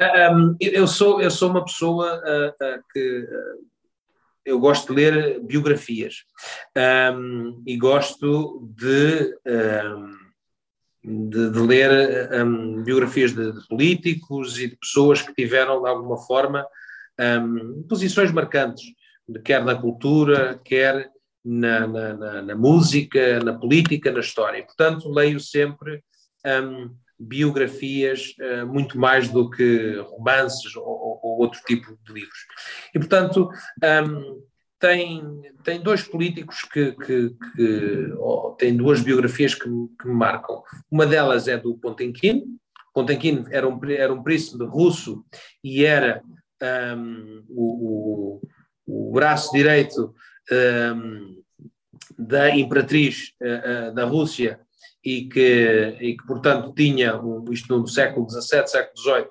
[0.00, 3.68] Um, eu, sou, eu sou uma pessoa uh, uh, que uh,
[4.46, 6.24] eu gosto de ler biografias
[7.14, 9.36] um, e gosto de,
[11.04, 12.30] um, de, de, ler
[12.82, 16.66] biografias de, de, políticos e de pessoas que tiveram, de alguma forma,
[17.86, 18.86] posições marcantes,
[19.44, 21.10] quer na cultura, quer
[21.44, 24.64] na, na, na, na, música, na política, na história.
[24.64, 26.02] Portanto, leio sempre
[27.20, 32.38] biografias uh, muito mais do que romances ou, ou, outro tipo de livros.
[32.94, 33.50] E, portanto,
[34.08, 34.42] um,
[34.78, 40.62] tem, tem dois políticos que, que, que oh, têm duas biografias que, que, me marcam.
[40.90, 42.58] Uma delas é do Pontemkin.
[42.94, 45.22] Pontemkin era um, era um príncipe russo
[45.62, 46.22] e era
[46.96, 48.40] um, o,
[48.86, 50.14] o, o, braço direito
[50.50, 51.42] um,
[52.18, 54.58] da imperatriz uh, uh, da Rússia
[55.04, 57.18] e que, e que portanto, tinha,
[57.50, 59.26] isto no século XVII, século XVIII,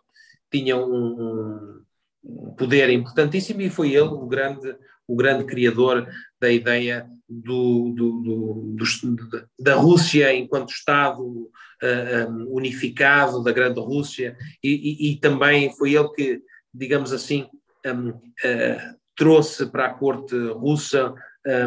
[0.52, 1.82] tinha um,
[2.24, 4.76] um, poder importantíssimo e foi ele o grande,
[5.08, 6.08] o grande criador
[6.40, 14.36] da ideia do, do, do, da Rússia enquanto Estado uh, um, unificado, da grande Rússia,
[14.64, 16.42] e, e, e, também foi ele que,
[16.74, 17.48] digamos assim,
[17.86, 21.14] um, uh, trouxe para a corte russa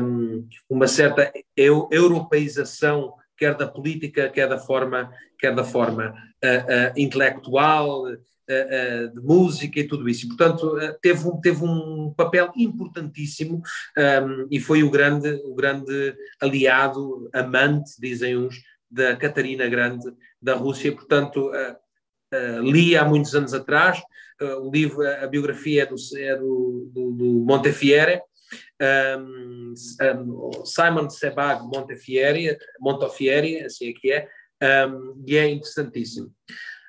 [0.03, 6.93] um, uma certa eu, europeização quer da política, quer da forma, quer da forma uh,
[6.93, 8.17] uh, intelectual, uh,
[9.15, 10.27] de música e tudo isso.
[10.27, 13.63] E, portanto, teve, um, teve um papel importantíssimo
[13.97, 18.57] um, e foi o grande, o grande aliado, amante, dizem uns,
[18.91, 20.93] da Catarina Grande da Rússia.
[20.93, 21.51] Portanto,
[22.63, 24.03] li há muitos anos atrás,
[24.61, 28.21] o livro, a biografia é do, é do, do, do Montefiore,
[29.19, 34.29] um, um, Simon Sebag Montefiore, Montefiore, assim é que é,
[34.89, 36.33] um, e é interessantíssimo.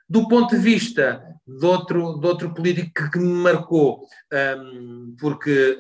[0.10, 4.06] Do ponto de vista de outro, de outro político que, me marcou,
[5.20, 5.78] porque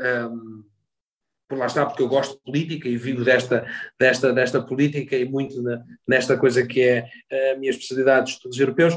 [1.47, 3.65] por lá está, porque eu gosto de política e vivo desta,
[3.99, 7.07] desta, desta política e muito na, nesta coisa que é
[7.53, 8.95] a minha especialidade de estudos europeus,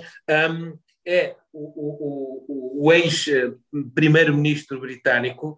[0.51, 5.57] um, é o, o, o ex-primeiro-ministro britânico,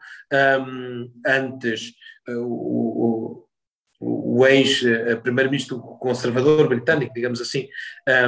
[0.61, 1.95] um, antes
[2.29, 3.45] o,
[4.01, 7.69] o ex-primeiro-ministro conservador britânico, digamos assim,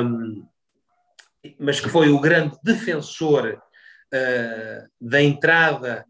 [0.03, 0.47] um,
[1.59, 3.63] mas que foi o grande defensor
[4.13, 6.05] uh, da entrada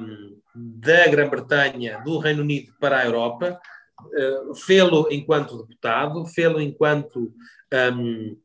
[0.00, 3.60] um, da Grã-Bretanha, do Reino Unido para a Europa,
[4.00, 7.32] uh, fê-lo enquanto deputado, fê-lo enquanto
[7.94, 8.36] um,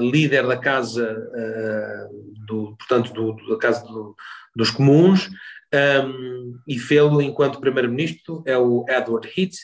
[0.00, 4.14] líder da Casa, uh, do, portanto, do, da Casa do,
[4.54, 5.30] dos Comuns,
[5.74, 9.56] um, e fê-lo enquanto Primeiro-Ministro, é o Edward Heath,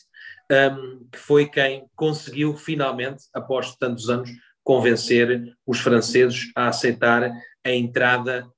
[0.50, 4.30] um, que foi quem conseguiu finalmente, após tantos anos,
[4.64, 7.30] convencer os franceses a aceitar
[7.64, 8.48] a entrada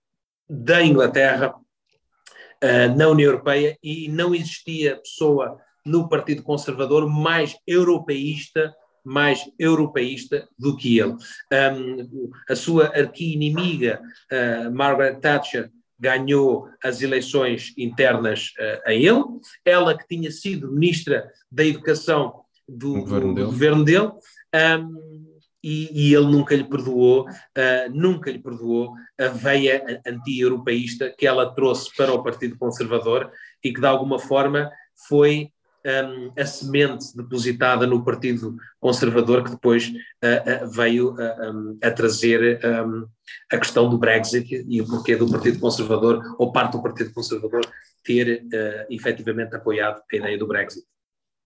[0.49, 8.73] da Inglaterra uh, na União Europeia e não existia pessoa no Partido Conservador mais europeísta
[9.05, 11.13] mais europeísta do que ele.
[11.53, 14.01] Um, a sua arqui-inimiga,
[14.31, 19.25] uh, Margaret Thatcher, ganhou as eleições internas uh, a ele,
[19.65, 24.11] ela que tinha sido ministra da Educação do, governo dele, governo dele.
[24.55, 25.23] Um,
[25.65, 31.55] e, e, ele nunca lhe perdoou, uh, nunca lhe perdoou a veia anti-europeísta que ela
[31.55, 33.31] trouxe para o Partido Conservador
[33.63, 34.69] e que de alguma forma
[35.09, 35.53] foi
[35.87, 42.61] um, a semente depositada no Partido Conservador que depois uh, uh, veio um, a trazer
[42.65, 43.07] um,
[43.51, 47.63] a questão do Brexit e o porquê do Partido Conservador, ou parte do Partido Conservador,
[48.05, 50.85] ter uh, efetivamente apoiado a ideia do Brexit.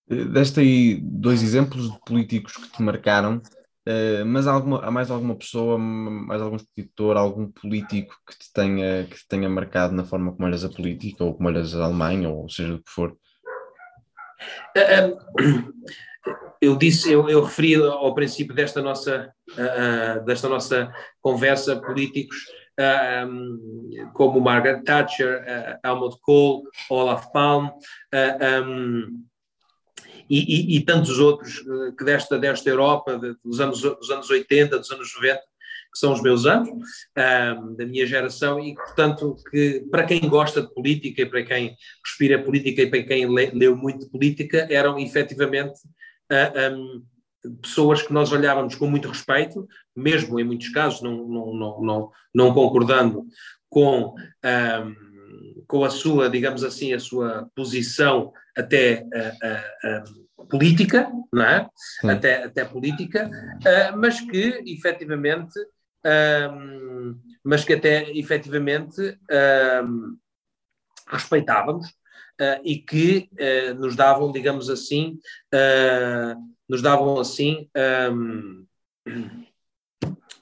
[0.08, 5.10] Deste aí dois exemplos de políticos que te marcaram, uh, mas há, alguma, há mais
[5.10, 10.04] alguma pessoa, mais algum escritor, algum político que te, tenha, que te tenha marcado na
[10.04, 13.16] forma como olhas a política, ou como olhas a Alemanha, ou seja o que for?
[16.60, 19.32] Eu disse, eu, eu referi ao princípio desta nossa,
[20.24, 22.36] desta nossa conversa políticos
[24.12, 25.44] como Margaret Thatcher,
[25.84, 27.70] Helmut Kohl, Olaf Palme,
[30.28, 31.62] e, e, e, tantos outros
[31.96, 35.40] que desta, desta Europa, dos anos, dos anos 80, dos anos 90,
[35.96, 40.60] que são os meus anos, um, da minha geração, e portanto, que para quem gosta
[40.60, 41.74] de política e para quem
[42.04, 45.80] respira política e para quem lê, leu muito de política, eram efetivamente
[46.30, 47.02] uh, um,
[47.62, 49.66] pessoas que nós olhávamos com muito respeito,
[49.96, 53.24] mesmo em muitos casos não, não, não, não, não concordando
[53.70, 61.42] com, um, com a sua, digamos assim, a sua posição até uh, uh, política, não
[61.42, 61.66] é?
[62.04, 63.30] Até, até política,
[63.96, 65.58] mas que efetivamente
[66.06, 69.18] um, mas que até efetivamente
[69.84, 70.16] um,
[71.08, 71.88] respeitávamos
[72.40, 75.18] uh, e que uh, nos davam, digamos assim,
[75.54, 76.36] uh,
[76.68, 77.68] nos davam assim
[78.04, 78.66] um,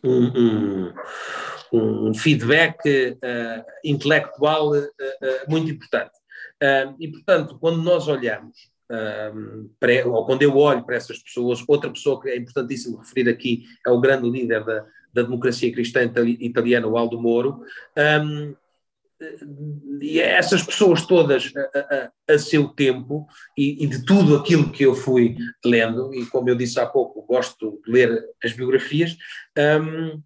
[0.02, 0.92] um,
[1.72, 2.78] um feedback
[3.84, 4.70] intelectual
[5.46, 6.12] muito importante.
[6.98, 8.70] e, portanto, quando nós olhamos
[9.78, 13.64] para, ou quando eu olho para essas pessoas, outra pessoa que é importantíssimo referir aqui
[13.86, 16.00] é o grande líder da, da democracia cristã
[16.40, 17.62] italiana, o Aldo Moro,
[17.96, 18.54] um,
[20.00, 23.26] e essas pessoas todas a, a, a seu tempo
[23.56, 27.22] e, e, de tudo aquilo que eu fui lendo, e como eu disse há pouco,
[27.22, 29.16] gosto de ler as biografias,
[29.80, 30.20] um,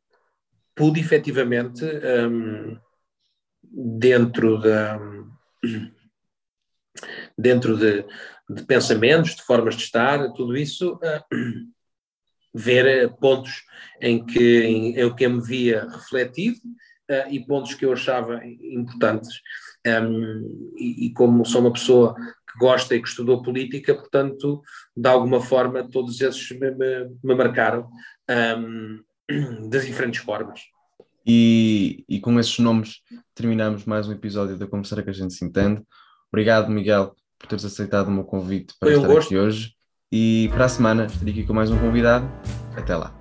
[0.75, 2.79] pude efetivamente, um,
[3.71, 4.99] dentro da.
[7.37, 8.05] dentro de,
[8.49, 11.78] de, pensamentos, de formas de estar, tudo isso, uh,
[12.59, 13.63] ver pontos
[14.01, 16.59] em que, em, em que eu me via refletido
[17.11, 19.41] uh, e pontos que eu achava importantes.
[19.87, 24.61] Um, e, e, como sou uma pessoa que gosta e que estudou política, portanto,
[24.97, 27.89] de alguma forma, todos esses me, me, me marcaram
[28.59, 29.01] um,
[29.69, 30.61] de diferentes formas.
[31.25, 33.03] E, e, com esses nomes
[33.35, 35.83] terminamos mais um episódio da Conversar que a gente se entende.
[36.33, 39.78] Obrigado, Miguel, por teres aceitado o meu convite para Foi estar um aqui hoje.
[40.11, 42.27] E para a semana estarei aqui com mais um convidado.
[42.75, 43.18] Até lá.